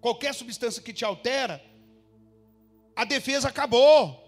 [0.00, 1.62] qualquer substância que te altera,
[2.94, 4.24] a defesa acabou.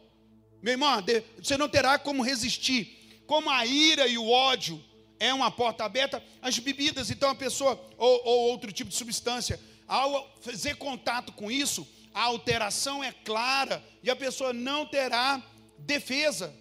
[0.63, 1.03] Meu irmão,
[1.41, 2.99] você não terá como resistir
[3.31, 4.83] como a ira e o ódio
[5.21, 9.61] é uma porta aberta, as bebidas, então a pessoa, ou, ou outro tipo de substância,
[9.87, 15.41] ao fazer contato com isso, a alteração é clara e a pessoa não terá
[15.79, 16.53] defesa.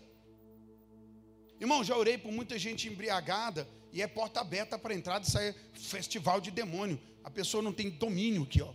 [1.59, 5.55] Irmão, já orei por muita gente embriagada e é porta aberta para entrada e sair
[5.73, 6.99] festival de demônio.
[7.23, 8.73] A pessoa não tem domínio aqui, ó.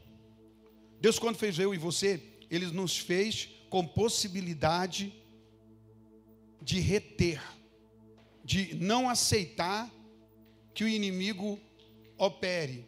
[1.01, 5.13] Deus, quando fez eu e você, Ele nos fez com possibilidade
[6.63, 7.43] de reter
[8.45, 9.91] de não aceitar
[10.75, 11.59] que o inimigo
[12.19, 12.87] opere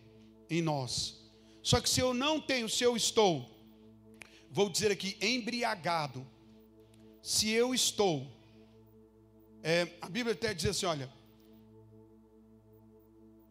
[0.51, 1.19] em nós.
[1.63, 3.51] Só que se eu não tenho, se eu estou,
[4.51, 6.27] vou dizer aqui, embriagado,
[7.23, 8.31] se eu estou,
[9.63, 11.11] é, a Bíblia até diz assim: olha,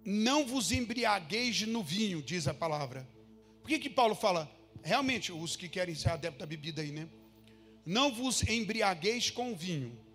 [0.06, 3.10] não vos embriagueis no vinho, diz a palavra.
[3.62, 4.50] Por que, que Paulo fala?
[4.84, 7.10] Realmente, os que querem ser adeptos da bebida aí, né?
[7.84, 10.06] Não vos embriagueis com vinho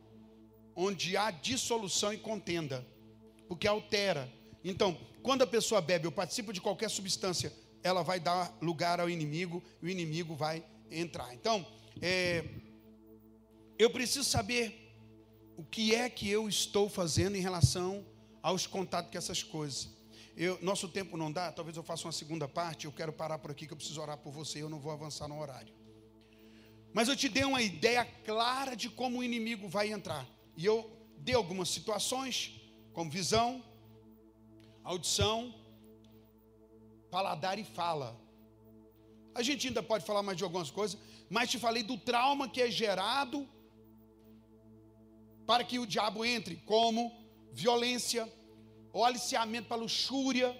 [0.74, 2.86] onde há dissolução e contenda,
[3.48, 4.32] porque altera.
[4.64, 9.10] Então, quando a pessoa bebe ou participa de qualquer substância, ela vai dar lugar ao
[9.10, 11.34] inimigo, e o inimigo vai entrar.
[11.34, 11.66] Então,
[12.00, 12.44] é,
[13.78, 14.94] eu preciso saber
[15.56, 18.04] o que é que eu estou fazendo em relação
[18.42, 19.88] aos contatos com essas coisas.
[20.36, 23.50] Eu, nosso tempo não dá, talvez eu faça uma segunda parte, eu quero parar por
[23.50, 25.74] aqui que eu preciso orar por você, eu não vou avançar no horário.
[26.92, 30.26] Mas eu te dei uma ideia clara de como o inimigo vai entrar.
[30.56, 32.60] E eu dei algumas situações,
[32.92, 33.62] como visão,
[34.82, 35.54] audição,
[37.10, 38.18] paladar e fala.
[39.34, 42.60] A gente ainda pode falar mais de algumas coisas, mas te falei do trauma que
[42.60, 43.48] é gerado
[45.46, 47.19] para que o diabo entre, como
[47.52, 48.30] violência,
[48.92, 50.56] ou aliciamento para luxúria,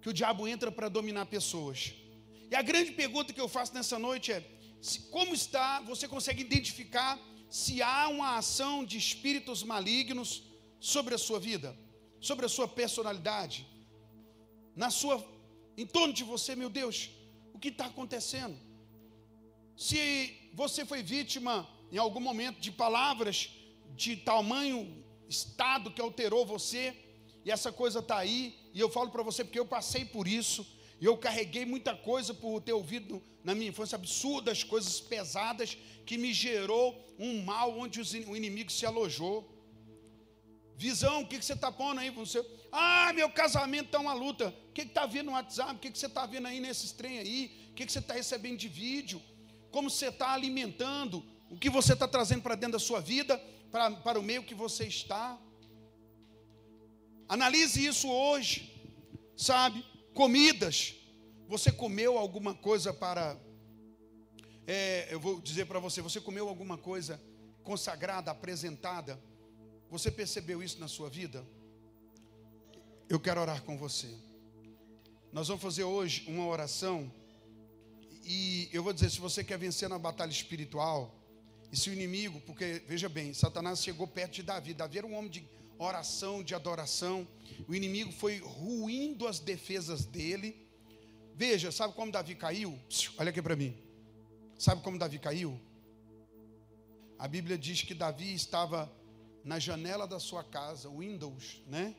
[0.00, 1.94] que o diabo entra para dominar pessoas.
[2.50, 4.40] E a grande pergunta que eu faço nessa noite é:
[5.10, 7.18] como está, você consegue identificar
[7.50, 10.42] se há uma ação de espíritos malignos
[10.78, 11.76] sobre a sua vida,
[12.20, 13.66] sobre a sua personalidade,
[14.74, 15.24] na sua,
[15.76, 17.10] em torno de você, meu Deus,
[17.54, 18.56] o que está acontecendo?
[19.76, 23.50] Se você foi vítima em algum momento de palavras
[23.94, 26.94] de tamanho estado que alterou você,
[27.44, 30.66] e essa coisa está aí, e eu falo para você porque eu passei por isso,
[31.00, 36.16] e eu carreguei muita coisa por ter ouvido na minha infância absurdas, coisas pesadas, que
[36.16, 39.52] me gerou um mal onde o inimigo se alojou.
[40.76, 42.10] Visão, o que, que você está pondo aí?
[42.10, 44.54] Você, ah, meu casamento está uma luta.
[44.68, 45.74] O que está vendo no WhatsApp?
[45.74, 47.68] O que, que você está vendo aí nesses trem aí?
[47.70, 49.22] O que, que você está recebendo de vídeo?
[49.70, 53.40] Como você está alimentando O que você está trazendo para dentro da sua vida,
[53.70, 55.38] para, para o meio que você está.
[57.28, 58.72] Analise isso hoje,
[59.36, 59.84] sabe?
[60.14, 60.94] Comidas.
[61.48, 63.36] Você comeu alguma coisa para.
[64.66, 67.20] É, eu vou dizer para você: você comeu alguma coisa
[67.62, 69.20] consagrada, apresentada?
[69.90, 71.46] Você percebeu isso na sua vida?
[73.08, 74.12] Eu quero orar com você.
[75.32, 77.12] Nós vamos fazer hoje uma oração.
[78.24, 81.14] E eu vou dizer: se você quer vencer na batalha espiritual,
[81.72, 84.72] e se o inimigo, porque veja bem, Satanás chegou perto de Davi.
[84.72, 85.44] Davi era um homem de
[85.78, 87.26] oração, de adoração.
[87.68, 90.56] O inimigo foi ruindo as defesas dele.
[91.34, 92.78] Veja, sabe como Davi caiu?
[93.18, 93.76] Olha aqui para mim.
[94.58, 95.60] Sabe como Davi caiu?
[97.18, 98.90] A Bíblia diz que Davi estava
[99.44, 101.94] na janela da sua casa, Windows, né?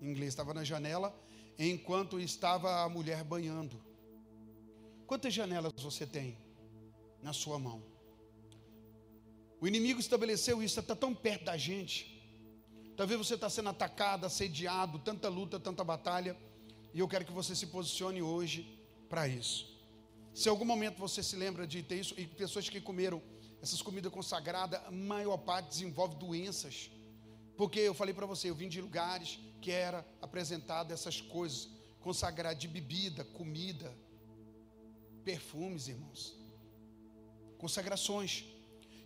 [0.00, 1.14] Em inglês, estava na janela,
[1.58, 3.80] enquanto estava a mulher banhando.
[5.06, 6.36] Quantas janelas você tem
[7.22, 7.95] na sua mão?
[9.60, 12.16] O inimigo estabeleceu isso, está tão perto da gente.
[12.96, 16.36] Talvez você está sendo atacado, assediado, tanta luta, tanta batalha.
[16.92, 18.78] E eu quero que você se posicione hoje
[19.08, 19.76] para isso.
[20.34, 23.22] Se em algum momento você se lembra de ter isso, e pessoas que comeram
[23.62, 26.90] essas comidas consagradas, a maior parte desenvolve doenças.
[27.56, 31.68] Porque eu falei para você, eu vim de lugares que era apresentado essas coisas,
[32.00, 33.92] consagradas de bebida, comida,
[35.24, 36.34] perfumes, irmãos.
[37.58, 38.44] Consagrações.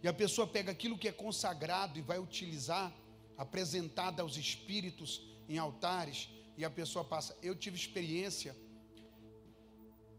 [0.03, 2.92] E a pessoa pega aquilo que é consagrado e vai utilizar
[3.36, 7.36] apresentada aos espíritos em altares, e a pessoa passa.
[7.42, 8.55] Eu tive experiência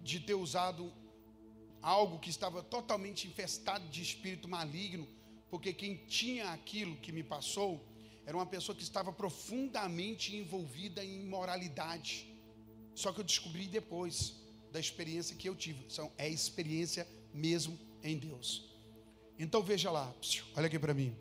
[0.02, 0.92] de ter usado
[1.82, 5.08] algo que estava totalmente infestado de espírito maligno,
[5.50, 7.86] porque quem tinha aquilo que me passou
[8.26, 12.34] era uma pessoa que estava profundamente envolvida em imoralidade.
[12.96, 14.36] Só que eu descobri depois
[14.72, 15.86] da experiência que eu tive.
[15.90, 18.71] São, é experiência mesmo em Deus.
[19.38, 20.14] Então veja lá,
[20.56, 21.16] olha aqui para mim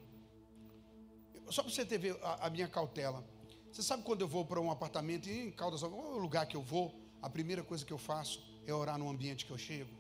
[1.51, 3.25] só para você ter a, a, minha cautela.
[3.73, 6.95] Você sabe quando eu vou para um apartamento em Caldas, o lugar que eu vou?
[7.21, 9.91] A primeira coisa que eu faço é orar no ambiente que eu chego.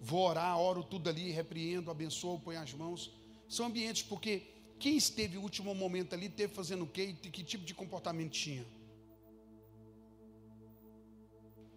[0.00, 3.12] Vou orar, oro tudo ali, repreendo, abençoo, ponho as mãos.
[3.48, 4.42] São ambientes porque
[4.78, 8.32] quem esteve o último momento ali teve fazendo o quê e que tipo de comportamento
[8.32, 8.66] tinha?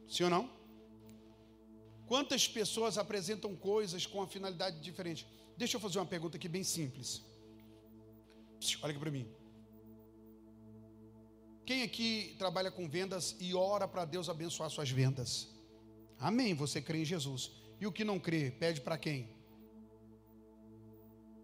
[0.07, 0.56] Sim ou não?
[2.07, 5.27] Quantas pessoas apresentam coisas com a finalidade diferente?
[5.57, 7.21] Deixa eu fazer uma pergunta aqui bem simples.
[8.81, 9.27] Olha aqui para mim.
[11.65, 15.49] Quem aqui trabalha com vendas e ora para Deus abençoar suas vendas?
[16.17, 16.53] Amém.
[16.53, 17.51] Você crê em Jesus.
[17.79, 19.29] E o que não crê, pede para quem?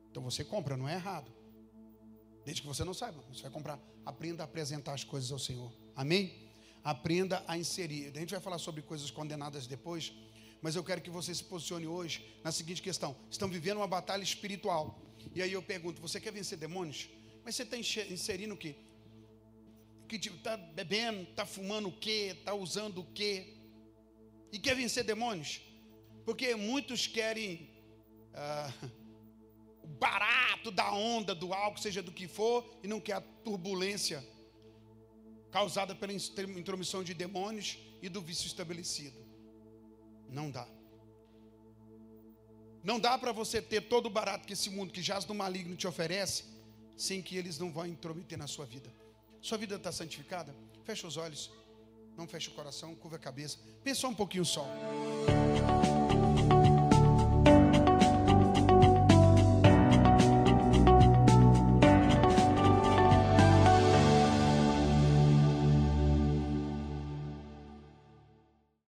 [0.10, 1.30] Então você compra, não é errado.
[2.46, 3.80] Desde que você não saiba, você vai comprar.
[4.06, 5.72] Aprenda a apresentar as coisas ao Senhor.
[5.96, 6.50] Amém?
[6.84, 8.12] Aprenda a inserir.
[8.16, 10.14] A gente vai falar sobre coisas condenadas depois,
[10.64, 14.24] mas eu quero que você se posicione hoje na seguinte questão: estão vivendo uma batalha
[14.24, 14.98] espiritual.
[15.36, 17.10] E aí eu pergunto: você quer vencer demônios?
[17.44, 18.74] Mas você está inserindo o quê?
[20.08, 22.34] Que tipo, está bebendo, está fumando o quê?
[22.40, 23.58] Está usando o quê?
[24.54, 25.60] E quer vencer demônios?
[26.24, 27.70] Porque muitos querem
[28.34, 28.72] ah,
[29.84, 34.26] o barato da onda, do álcool, seja do que for, e não quer a turbulência
[35.52, 39.23] causada pela intromissão de demônios e do vício estabelecido.
[40.34, 40.68] Não dá.
[42.84, 45.76] Não dá para você ter todo o barato que esse mundo que jaz no maligno
[45.76, 46.44] te oferece,
[46.98, 48.92] sem que eles não vão intrometer na sua vida.
[49.42, 50.54] Sua vida está santificada?
[50.84, 51.52] Fecha os olhos,
[52.18, 53.58] não fecha o coração, curva a cabeça.
[53.84, 54.68] Pensa um pouquinho só.